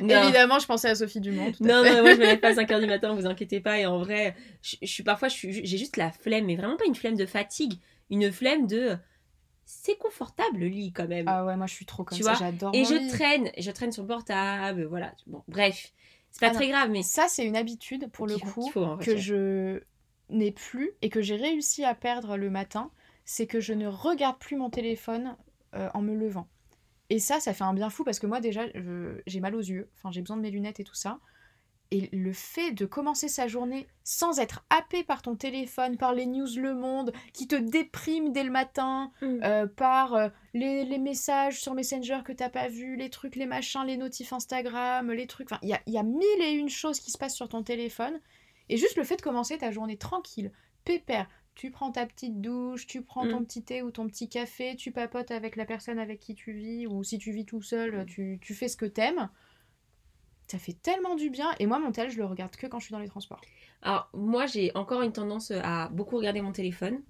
Évidemment, 0.00 0.58
je 0.58 0.66
pensais 0.66 0.88
à 0.88 0.94
Sophie 0.94 1.20
Dumont. 1.20 1.52
tout 1.52 1.64
à 1.64 1.66
Non, 1.66 1.82
fait. 1.84 1.94
non, 1.94 2.02
moi 2.02 2.14
je 2.14 2.18
me 2.20 2.24
lève 2.24 2.40
pas 2.40 2.48
à 2.48 2.52
5h 2.64 2.80
du 2.80 2.86
matin, 2.86 3.14
vous 3.14 3.26
inquiétez 3.26 3.60
pas. 3.60 3.78
Et 3.78 3.86
en 3.86 3.98
vrai, 3.98 4.34
je, 4.62 4.76
je 4.80 4.86
suis 4.86 5.02
parfois, 5.02 5.28
j'ai 5.28 5.64
juste 5.78 5.96
la 5.96 6.10
flemme, 6.10 6.46
mais 6.46 6.56
vraiment 6.56 6.76
pas 6.76 6.86
une 6.86 6.94
flemme 6.94 7.16
de 7.16 7.26
fatigue, 7.26 7.74
une 8.10 8.32
flemme 8.32 8.66
de. 8.66 8.96
C'est 9.64 9.96
confortable 9.96 10.58
le 10.58 10.66
lit 10.66 10.92
quand 10.92 11.06
même. 11.08 11.26
Ah 11.28 11.44
ouais, 11.44 11.56
moi 11.56 11.66
je 11.66 11.74
suis 11.74 11.86
trop 11.86 12.04
comme 12.04 12.16
Tu 12.18 12.24
ça, 12.24 12.34
j'adore. 12.34 12.74
et 12.74 12.84
je 12.84 12.94
lit. 12.94 13.08
traîne, 13.08 13.50
je 13.58 13.70
traîne 13.70 13.92
sur 13.92 14.02
le 14.02 14.08
portable, 14.08 14.84
voilà. 14.84 15.12
Bon, 15.26 15.42
bref, 15.48 15.92
c'est 16.30 16.40
pas 16.40 16.48
Ah 16.48 16.52
non. 16.52 16.56
très 16.56 16.68
grave, 16.68 16.90
mais 16.90 17.02
Ça, 17.02 17.26
c'est 17.28 17.44
une 17.44 17.56
habitude 17.56 18.10
pour 18.10 18.26
le 18.26 18.36
coup 18.38 18.62
qu'il 18.64 18.72
faut 18.72 18.82
en 18.84 18.96
que 18.98 19.16
je 19.16 19.80
n'ai 20.30 20.52
plus 20.52 20.92
et 21.02 21.08
que 21.10 21.20
j'ai 21.22 21.36
réussi 21.36 21.84
à 21.84 21.94
perdre 21.94 22.36
le 22.36 22.50
matin, 22.50 22.90
c'est 23.24 23.46
que 23.46 23.60
je 23.60 23.72
ne 23.72 23.86
regarde 23.86 24.38
plus 24.38 24.56
mon 24.56 24.70
téléphone 24.70 25.36
euh, 25.74 25.88
en 25.94 26.02
me 26.02 26.14
levant. 26.14 26.48
Et 27.10 27.18
ça, 27.18 27.40
ça 27.40 27.52
fait 27.52 27.64
un 27.64 27.74
bien 27.74 27.90
fou 27.90 28.04
parce 28.04 28.18
que 28.18 28.26
moi 28.26 28.40
déjà, 28.40 28.62
j'ai 29.26 29.40
mal 29.40 29.54
aux 29.54 29.60
yeux, 29.60 29.90
enfin 29.96 30.10
j'ai 30.10 30.22
besoin 30.22 30.36
de 30.38 30.42
mes 30.42 30.50
lunettes 30.50 30.80
et 30.80 30.84
tout 30.84 30.94
ça. 30.94 31.18
Et 31.90 32.08
le 32.10 32.32
fait 32.32 32.72
de 32.72 32.86
commencer 32.86 33.28
sa 33.28 33.48
journée 33.48 33.86
sans 34.02 34.38
être 34.38 34.64
happé 34.70 35.04
par 35.04 35.20
ton 35.20 35.36
téléphone, 35.36 35.98
par 35.98 36.14
les 36.14 36.24
news 36.24 36.48
Le 36.56 36.72
Monde, 36.74 37.12
qui 37.34 37.46
te 37.46 37.54
dépriment 37.54 38.32
dès 38.32 38.44
le 38.44 38.50
matin, 38.50 39.12
Mm. 39.20 39.40
euh, 39.44 39.66
par 39.66 40.14
euh, 40.14 40.28
les, 40.54 40.86
les 40.86 40.96
messages 40.96 41.60
sur 41.60 41.74
Messenger 41.74 42.20
que 42.24 42.32
t'as 42.32 42.48
pas 42.48 42.68
vu, 42.68 42.96
les 42.96 43.10
trucs, 43.10 43.36
les 43.36 43.44
machins, 43.44 43.84
les 43.86 43.98
notifs 43.98 44.32
Instagram, 44.32 45.12
les 45.12 45.26
trucs. 45.26 45.52
Enfin, 45.52 45.60
il 45.62 45.68
y 45.68 45.74
a, 45.74 45.82
il 45.86 45.92
y 45.92 45.98
a 45.98 46.02
mille 46.02 46.40
et 46.40 46.52
une 46.52 46.70
choses 46.70 46.98
qui 46.98 47.10
se 47.10 47.18
passent 47.18 47.36
sur 47.36 47.50
ton 47.50 47.62
téléphone. 47.62 48.18
Et 48.72 48.78
juste 48.78 48.96
le 48.96 49.04
fait 49.04 49.16
de 49.16 49.22
commencer 49.22 49.58
ta 49.58 49.70
journée 49.70 49.98
tranquille, 49.98 50.50
pépère, 50.86 51.28
tu 51.54 51.70
prends 51.70 51.92
ta 51.92 52.06
petite 52.06 52.40
douche, 52.40 52.86
tu 52.86 53.02
prends 53.02 53.28
ton 53.28 53.40
Mm. 53.40 53.44
petit 53.44 53.62
thé 53.62 53.82
ou 53.82 53.90
ton 53.90 54.06
petit 54.06 54.30
café, 54.30 54.76
tu 54.76 54.92
papotes 54.92 55.30
avec 55.30 55.56
la 55.56 55.66
personne 55.66 55.98
avec 55.98 56.20
qui 56.20 56.34
tu 56.34 56.52
vis, 56.52 56.86
ou 56.86 57.04
si 57.04 57.18
tu 57.18 57.32
vis 57.32 57.44
tout 57.44 57.60
seul, 57.60 58.06
tu, 58.06 58.38
tu 58.40 58.54
fais 58.54 58.68
ce 58.68 58.78
que 58.78 58.86
t'aimes. 58.86 59.28
Ça 60.48 60.56
fait 60.58 60.72
tellement 60.72 61.16
du 61.16 61.28
bien. 61.28 61.50
Et 61.58 61.66
moi, 61.66 61.78
mon 61.78 61.92
tel, 61.92 62.10
je 62.10 62.16
le 62.16 62.24
regarde 62.24 62.56
que 62.56 62.66
quand 62.66 62.78
je 62.78 62.86
suis 62.86 62.92
dans 62.92 62.98
les 62.98 63.08
transports. 63.08 63.42
Alors, 63.82 64.08
moi, 64.14 64.46
j'ai 64.46 64.74
encore 64.74 65.02
une 65.02 65.12
tendance 65.12 65.50
à 65.50 65.90
beaucoup 65.90 66.16
regarder 66.16 66.40
mon 66.40 66.52
téléphone. 66.52 67.02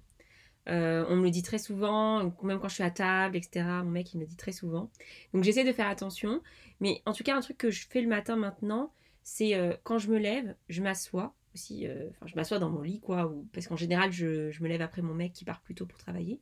Euh, 0.67 1.05
on 1.07 1.15
me 1.15 1.23
le 1.23 1.29
dit 1.31 1.43
très 1.43 1.59
souvent, 1.59 2.33
même 2.41 2.59
quand 2.59 2.67
je 2.67 2.73
suis 2.73 2.83
à 2.83 2.91
table, 2.91 3.37
etc. 3.37 3.65
Mon 3.85 3.91
mec, 3.91 4.13
il 4.13 4.17
me 4.17 4.23
le 4.23 4.27
dit 4.27 4.35
très 4.37 4.51
souvent. 4.51 4.89
Donc, 5.33 5.45
j'essaie 5.45 5.63
de 5.63 5.71
faire 5.71 5.87
attention. 5.87 6.41
Mais 6.81 7.01
en 7.05 7.13
tout 7.13 7.23
cas, 7.23 7.37
un 7.37 7.41
truc 7.41 7.57
que 7.57 7.71
je 7.71 7.87
fais 7.87 8.01
le 8.01 8.09
matin 8.09 8.35
maintenant, 8.35 8.91
c'est 9.23 9.55
euh, 9.55 9.73
quand 9.83 9.97
je 9.97 10.09
me 10.09 10.17
lève, 10.17 10.55
je 10.67 10.81
m'assois 10.81 11.33
aussi. 11.53 11.87
euh, 11.87 12.09
Enfin, 12.11 12.27
je 12.27 12.35
m'assois 12.35 12.59
dans 12.59 12.69
mon 12.69 12.81
lit, 12.81 12.99
quoi. 12.99 13.27
ou- 13.27 13.47
parce 13.53 13.67
qu'en 13.67 13.77
général, 13.77 14.11
je, 14.11 14.51
je 14.51 14.63
me 14.63 14.67
lève 14.69 14.81
après 14.81 15.01
mon 15.01 15.13
mec 15.13 15.33
qui 15.33 15.45
part 15.45 15.61
plus 15.61 15.75
tôt 15.75 15.85
pour 15.85 15.97
travailler. 15.97 16.39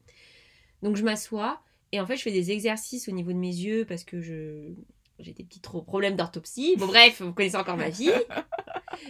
Donc, 0.81 0.95
je 0.95 1.03
m'assois. 1.03 1.61
Et 1.91 1.99
en 1.99 2.05
fait, 2.05 2.15
je 2.17 2.21
fais 2.23 2.31
des 2.31 2.51
exercices 2.51 3.07
au 3.09 3.11
niveau 3.11 3.31
de 3.33 3.37
mes 3.37 3.47
yeux 3.53 3.85
parce 3.85 4.03
que 4.03 4.21
je. 4.21 4.73
J'ai 5.19 5.33
des 5.33 5.43
petits 5.43 5.61
trop 5.61 5.83
problèmes 5.83 6.15
d'orthopsie. 6.15 6.75
Bon, 6.77 6.87
bref, 6.87 7.21
vous 7.21 7.31
connaissez 7.33 7.55
encore 7.57 7.77
ma 7.77 7.89
vie. 7.89 8.09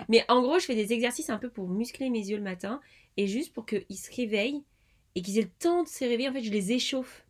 Mais 0.10 0.26
en 0.28 0.42
gros, 0.42 0.60
je 0.60 0.66
fais 0.66 0.76
des 0.76 0.92
exercices 0.94 1.30
un 1.30 1.38
peu 1.38 1.50
pour 1.50 1.70
muscler 1.70 2.10
mes 2.10 2.20
yeux 2.20 2.36
le 2.38 2.44
matin 2.44 2.82
et 3.16 3.28
juste 3.28 3.54
pour 3.54 3.66
qu'ils 3.66 3.98
se 3.98 4.14
réveillent 4.14 4.62
et 5.16 5.22
qu'ils 5.22 5.38
aient 5.40 5.44
le 5.44 5.50
temps 5.60 5.84
de 5.84 5.88
se 5.88 6.04
réveiller. 6.04 6.28
En 6.30 6.34
fait, 6.34 6.44
je 6.44 6.52
les 6.52 6.74
échauffe. 6.74 7.26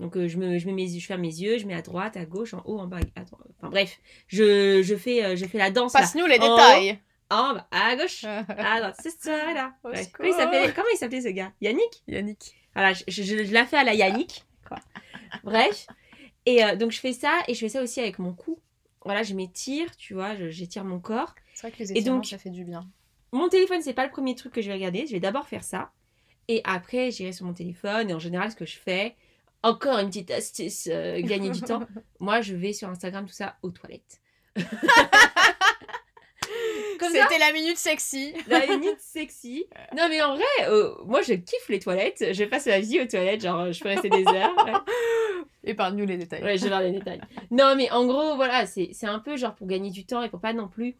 Donc, 0.00 0.16
euh, 0.16 0.26
je, 0.28 0.36
me, 0.38 0.58
je, 0.58 0.66
mets 0.66 0.72
mes, 0.72 0.88
je 0.98 1.06
ferme 1.06 1.20
mes 1.20 1.28
yeux, 1.40 1.58
je 1.58 1.66
mets 1.66 1.74
à 1.74 1.82
droite, 1.82 2.16
à 2.16 2.24
gauche, 2.26 2.52
en 2.52 2.62
haut, 2.66 2.78
en 2.78 2.86
bas. 2.86 2.98
Enfin, 3.16 3.70
bref, 3.70 3.98
je, 4.26 4.82
je, 4.82 4.94
fais, 4.96 5.24
euh, 5.24 5.36
je 5.36 5.46
fais 5.46 5.58
la 5.58 5.70
danse. 5.70 5.92
Passe-nous 5.92 6.26
les 6.26 6.38
En 6.40 6.52
haut, 6.52 6.56
détails 6.56 6.98
En 7.30 7.54
bas, 7.54 7.66
à 7.72 7.96
gauche, 7.96 8.24
à 8.24 8.42
droite. 8.44 8.96
C'est 9.02 9.10
ça, 9.20 9.52
là. 9.52 9.72
Ouais. 9.84 10.06
Comment, 10.12 10.28
il 10.28 10.34
s'appelait, 10.34 10.72
comment 10.74 10.88
il 10.94 10.96
s'appelait 10.96 11.20
ce 11.22 11.28
gars? 11.28 11.52
Yannick? 11.60 12.02
Yannick. 12.06 12.54
voilà, 12.74 12.92
je, 12.92 13.02
je- 13.08 13.22
je 13.44 13.52
la 13.52 13.66
fais 13.66 13.76
à 13.78 13.84
la 13.84 13.94
Yannick. 13.94 14.44
Quoi. 14.68 14.78
Bref. 15.42 15.86
Et 16.46 16.64
euh, 16.64 16.76
donc, 16.76 16.92
je 16.92 17.00
fais 17.00 17.12
ça 17.12 17.32
et 17.48 17.54
je 17.54 17.58
fais 17.60 17.68
ça 17.68 17.82
aussi 17.82 18.00
avec 18.00 18.18
mon 18.20 18.32
cou. 18.32 18.60
Voilà, 19.04 19.22
je 19.24 19.34
m'étire, 19.34 19.96
tu 19.96 20.14
vois, 20.14 20.36
je- 20.36 20.50
j'étire 20.50 20.84
mon 20.84 21.00
corps. 21.00 21.34
C'est 21.54 21.66
vrai 21.68 21.76
que 21.76 21.82
les 21.82 21.92
Et 21.92 21.98
étirements, 21.98 22.18
donc- 22.18 22.26
ça 22.26 22.38
fait 22.38 22.50
du 22.50 22.64
bien. 22.64 22.88
Mon 23.32 23.48
téléphone, 23.48 23.82
c'est 23.82 23.92
pas 23.94 24.04
le 24.04 24.10
premier 24.12 24.34
truc 24.36 24.52
que 24.52 24.62
je 24.62 24.68
vais 24.68 24.74
regarder. 24.74 25.06
Je 25.06 25.12
vais 25.12 25.20
d'abord 25.20 25.48
faire 25.48 25.64
ça. 25.64 25.90
Et 26.48 26.60
après, 26.64 27.10
j'irai 27.10 27.32
sur 27.32 27.44
mon 27.44 27.54
téléphone. 27.54 28.08
Et 28.10 28.14
en 28.14 28.18
général, 28.20 28.50
ce 28.52 28.56
que 28.56 28.64
je 28.66 28.78
fais, 28.78 29.16
encore 29.64 29.98
une 29.98 30.08
petite 30.08 30.30
astuce, 30.30 30.88
euh, 30.92 31.20
gagner 31.22 31.50
du 31.50 31.60
temps. 31.62 31.86
Moi, 32.20 32.40
je 32.40 32.54
vais 32.54 32.72
sur 32.72 32.88
Instagram, 32.88 33.26
tout 33.26 33.32
ça, 33.34 33.56
aux 33.62 33.70
toilettes. 33.72 34.20
C'était 37.00 37.38
la 37.38 37.52
minute 37.52 37.76
sexy. 37.76 38.34
la 38.48 38.66
minute 38.66 38.98
sexy. 39.00 39.66
Non, 39.96 40.08
mais 40.08 40.22
en 40.22 40.34
vrai, 40.34 40.44
euh, 40.68 40.94
moi, 41.04 41.22
je 41.22 41.34
kiffe 41.34 41.68
les 41.68 41.78
toilettes. 41.78 42.32
Je 42.32 42.44
passe 42.44 42.66
ma 42.66 42.80
vie 42.80 43.00
aux 43.00 43.06
toilettes. 43.06 43.42
Genre, 43.42 43.72
je 43.72 43.80
peux 43.82 43.88
rester 43.88 44.08
des 44.10 44.26
heures. 44.26 44.54
Ouais. 44.64 44.72
Épargne-nous 45.64 46.06
les 46.06 46.16
détails. 46.16 46.42
Ouais, 46.42 46.56
je 46.56 46.62
vais 46.62 46.68
voir 46.68 46.82
les 46.82 46.92
détails. 46.92 47.20
Non, 47.50 47.74
mais 47.76 47.90
en 47.90 48.06
gros, 48.06 48.36
voilà, 48.36 48.66
c'est 48.66 48.90
c'est 48.92 49.06
un 49.06 49.18
peu 49.18 49.36
genre 49.36 49.54
pour 49.54 49.66
gagner 49.66 49.90
du 49.90 50.04
temps 50.06 50.22
et 50.22 50.28
pour 50.28 50.40
pas 50.40 50.52
non 50.52 50.68
plus 50.68 50.96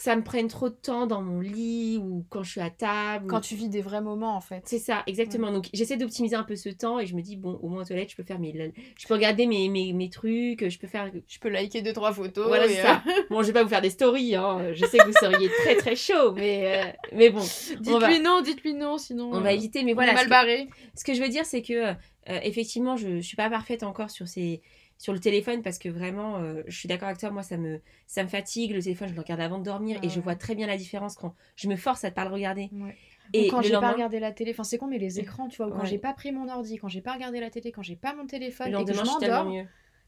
que 0.00 0.04
ça 0.04 0.16
me 0.16 0.22
prenne 0.24 0.48
trop 0.48 0.70
de 0.70 0.74
temps 0.74 1.06
dans 1.06 1.20
mon 1.20 1.40
lit 1.40 1.98
ou 2.02 2.24
quand 2.30 2.42
je 2.42 2.52
suis 2.52 2.60
à 2.62 2.70
table. 2.70 3.26
ou- 3.26 3.28
Quand 3.28 3.42
tu 3.42 3.54
vis 3.54 3.68
des 3.68 3.82
vrais 3.82 4.00
moments, 4.00 4.34
en 4.34 4.40
fait. 4.40 4.62
C'est 4.64 4.78
ça, 4.78 5.02
exactement. 5.06 5.52
Donc 5.52 5.68
j'essaie 5.74 5.98
d'optimiser 5.98 6.36
un 6.36 6.42
peu 6.42 6.56
ce 6.56 6.70
temps 6.70 6.98
et 6.98 7.04
je 7.06 7.14
me 7.14 7.20
dis, 7.20 7.36
bon, 7.36 7.58
au 7.62 7.68
moins 7.68 7.82
aux 7.82 7.84
toilettes, 7.84 8.10
je 8.10 8.16
peux 8.16 8.22
faire 8.22 8.38
mes. 8.38 8.72
Je 8.98 9.06
peux 9.06 9.12
regarder 9.14 9.44
mes, 9.46 9.68
mes, 9.68 9.92
mes 9.92 10.08
trucs, 10.08 10.66
je 10.68 10.78
peux 10.78 10.86
faire. 10.86 11.10
Je 11.28 11.38
peux 11.38 11.50
liker 11.50 11.82
deux, 11.82 11.92
trois 11.92 12.12
photos. 12.14 12.46
Voilà, 12.46 12.66
c'est 12.66 12.80
ça. 12.82 13.02
Bon, 13.30 13.42
je 13.42 13.48
vais 13.48 13.52
pas 13.52 13.62
vous 13.62 13.68
faire 13.68 13.82
des 13.82 13.90
stories, 13.90 14.34
hein. 14.36 14.72
je 14.72 14.84
sais 14.86 14.96
que 14.98 15.06
vous 15.06 15.12
seriez 15.12 15.48
très 15.62 15.76
très 15.76 15.94
chaud, 15.96 16.32
mais, 16.32 16.82
euh, 16.82 16.90
mais 17.14 17.28
bon, 17.30 17.40
euh, 17.40 17.42
va, 17.42 18.08
Dites-lui 18.08 18.20
non, 18.20 18.40
dites-lui 18.40 18.72
non, 18.74 18.96
sinon. 18.98 19.30
on 19.32 19.36
euh, 19.36 19.40
va 19.40 19.52
éviter. 19.52 19.84
Mais 19.84 19.92
on 19.92 19.96
voilà, 19.96 20.12
est 20.12 20.16
ce 20.16 20.20
mal 20.20 20.24
que- 20.26 20.30
barré. 20.30 20.68
ce 20.96 21.04
que 21.04 21.12
je 21.14 21.20
veux 21.22 21.28
dire, 21.28 21.44
c'est 21.44 21.62
que 21.62 21.74
euh, 21.90 21.94
effectivement, 22.42 22.96
je, 22.96 23.16
je 23.16 23.26
suis 23.26 23.36
pas 23.36 23.50
parfaite 23.50 23.82
encore 23.82 24.10
sur 24.10 24.26
ces 24.26 24.62
sur 25.00 25.14
le 25.14 25.18
téléphone 25.18 25.62
parce 25.62 25.78
que 25.78 25.88
vraiment, 25.88 26.36
euh, 26.36 26.62
je 26.66 26.76
suis 26.78 26.86
d'accord 26.86 27.08
avec 27.08 27.18
toi, 27.18 27.30
moi 27.30 27.42
ça 27.42 27.56
me 27.56 27.80
ça 28.06 28.22
me 28.22 28.28
fatigue. 28.28 28.72
Le 28.72 28.82
téléphone, 28.82 29.08
je 29.08 29.14
le 29.14 29.20
regarde 29.22 29.40
avant 29.40 29.58
de 29.58 29.64
dormir 29.64 29.98
Ah 30.02 30.04
et 30.04 30.10
je 30.10 30.20
vois 30.20 30.34
très 30.36 30.54
bien 30.54 30.66
la 30.66 30.76
différence 30.76 31.14
quand 31.16 31.34
je 31.56 31.68
me 31.68 31.76
force 31.76 32.04
à 32.04 32.10
pas 32.10 32.26
le 32.26 32.30
regarder. 32.30 32.68
Ouais. 32.72 32.94
Et 33.32 33.46
Ou 33.46 33.50
quand 33.50 33.62
j'ai 33.62 33.70
pas 33.72 33.92
regardé 33.92 34.20
la 34.20 34.30
télé, 34.30 34.50
enfin 34.50 34.62
c'est 34.62 34.76
con, 34.76 34.88
mais 34.88 34.98
les 34.98 35.18
écrans, 35.18 35.48
tu 35.48 35.56
vois, 35.56 35.68
ou 35.68 35.70
quand 35.70 35.80
Ouais. 35.80 35.86
j'ai 35.86 35.98
pas 35.98 36.12
pris 36.12 36.32
mon 36.32 36.48
ordi, 36.50 36.76
quand 36.76 36.88
j'ai 36.88 37.00
pas 37.00 37.14
regardé 37.14 37.40
la 37.40 37.48
télé, 37.48 37.72
quand 37.72 37.82
j'ai 37.82 37.96
pas 37.96 38.14
mon 38.14 38.26
téléphone 38.26 38.70
le 38.72 38.80
et 38.80 38.84
que 38.84 38.92
je 38.92 39.00
m'endors, 39.02 39.50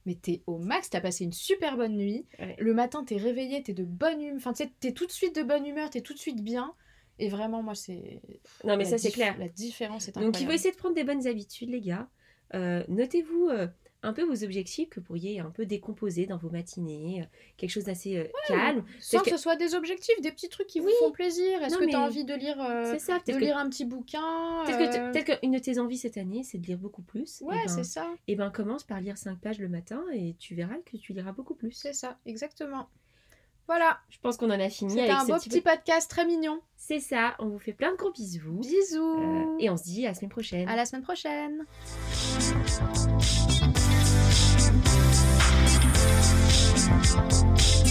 mais 0.04 0.14
t'es 0.16 0.42
au 0.46 0.58
max, 0.58 0.90
t'as 0.90 1.00
passé 1.00 1.24
une 1.24 1.32
super 1.32 1.76
bonne 1.78 1.96
nuit. 1.96 2.26
Ouais. 2.38 2.54
Le 2.58 2.74
matin, 2.74 3.02
t'es 3.02 3.16
réveillé, 3.16 3.62
t'es 3.62 3.72
de 3.72 3.84
bonne 3.84 4.20
humeur, 4.20 4.36
enfin 4.36 4.52
t'es 4.52 4.92
tout 4.92 5.06
de 5.06 5.12
suite 5.12 5.34
de 5.36 5.42
bonne 5.42 5.64
humeur, 5.64 5.88
t'es 5.88 6.02
tout 6.02 6.12
de 6.12 6.18
suite 6.18 6.42
bien. 6.44 6.74
Et 7.18 7.28
vraiment, 7.28 7.62
moi, 7.62 7.74
c'est. 7.74 8.20
Non, 8.64 8.76
mais 8.76 8.84
la 8.84 8.90
ça 8.90 8.98
c'est 8.98 9.12
clair. 9.12 9.38
La 9.38 9.48
différence 9.48 10.08
est 10.08 10.12
Donc 10.12 10.24
incroyable. 10.24 10.42
il 10.42 10.46
faut 10.46 10.52
essayer 10.52 10.72
de 10.72 10.76
prendre 10.76 10.94
des 10.96 11.04
bonnes 11.04 11.26
habitudes, 11.26 11.70
les 11.70 11.80
gars. 11.80 12.08
Euh, 12.54 12.82
Notez-vous 12.88 13.48
euh, 13.50 13.68
un 14.02 14.12
peu 14.12 14.22
vos 14.24 14.42
objectifs 14.44 14.88
que 14.88 15.00
vous 15.00 15.06
pourriez 15.06 15.38
un 15.40 15.50
peu 15.50 15.64
décomposer 15.64 16.26
dans 16.26 16.36
vos 16.36 16.50
matinées, 16.50 17.22
euh, 17.22 17.24
quelque 17.56 17.70
chose 17.70 17.84
d'assez 17.84 18.18
euh, 18.18 18.24
calme. 18.48 18.84
Sans 19.00 19.20
que 19.20 19.30
ce 19.30 19.36
soit 19.36 19.56
des 19.56 19.74
objectifs, 19.74 20.20
des 20.20 20.32
petits 20.32 20.48
trucs 20.48 20.66
qui 20.66 20.80
Oui. 20.80 20.86
vous 21.00 21.06
font 21.06 21.12
plaisir. 21.12 21.62
Est-ce 21.62 21.76
que 21.78 21.84
mais 21.84 21.92
t'as 21.92 22.00
envie 22.00 22.24
de 22.24 22.34
lire, 22.34 22.60
euh, 22.60 22.98
ça, 22.98 23.18
de 23.18 23.22
peut-être 23.22 23.38
que, 23.38 23.44
lire 23.44 23.56
un 23.56 23.68
petit 23.68 23.84
bouquin 23.84 24.64
peut-être 24.66 25.30
euh, 25.30 25.36
qu'une 25.36 25.52
de 25.52 25.58
tes 25.58 25.78
envies 25.78 25.98
cette 25.98 26.16
année, 26.16 26.42
c'est 26.42 26.58
de 26.58 26.66
lire 26.66 26.78
beaucoup 26.78 27.02
plus. 27.02 27.40
Ouais, 27.42 27.54
et 27.56 27.66
ben, 27.66 27.68
c'est 27.68 27.84
ça. 27.84 28.08
eh 28.26 28.34
ben, 28.34 28.50
commence 28.50 28.82
par 28.84 29.00
lire 29.00 29.16
5 29.16 29.38
pages 29.40 29.58
le 29.60 29.68
matin 29.68 30.02
et 30.12 30.34
tu 30.38 30.54
verras 30.54 30.76
que 30.84 30.96
tu 30.96 31.12
liras 31.12 31.32
beaucoup 31.32 31.54
plus. 31.54 31.72
C'est 31.72 31.92
ça, 31.94 32.18
exactement. 32.26 32.88
Voilà, 33.68 34.00
Je 34.10 34.18
pense 34.18 34.36
qu'on 34.36 34.50
en 34.50 34.58
a 34.58 34.68
fini 34.68 34.90
c'était 34.94 35.10
un 35.10 35.24
beau 35.24 35.34
petit 35.36 35.48
petit 35.48 35.60
podcast 35.60 36.10
très 36.10 36.26
mignon. 36.26 36.60
C'est 36.76 36.98
ça, 36.98 37.36
on 37.38 37.46
vous 37.46 37.60
fait 37.60 37.72
plein 37.72 37.92
de 37.92 37.96
gros 37.96 38.10
bisous. 38.10 38.58
Bisous 38.58 39.56
et 39.60 39.70
on 39.70 39.76
se 39.76 39.84
dit 39.84 40.04
à 40.04 40.08
la 40.08 40.14
semaine 40.14 40.30
prochaine. 40.30 40.68
À 40.68 40.74
la 40.74 40.84
semaine 40.84 41.02
prochaine 41.04 41.64
psst, 47.20 47.44
psst. 47.54 47.81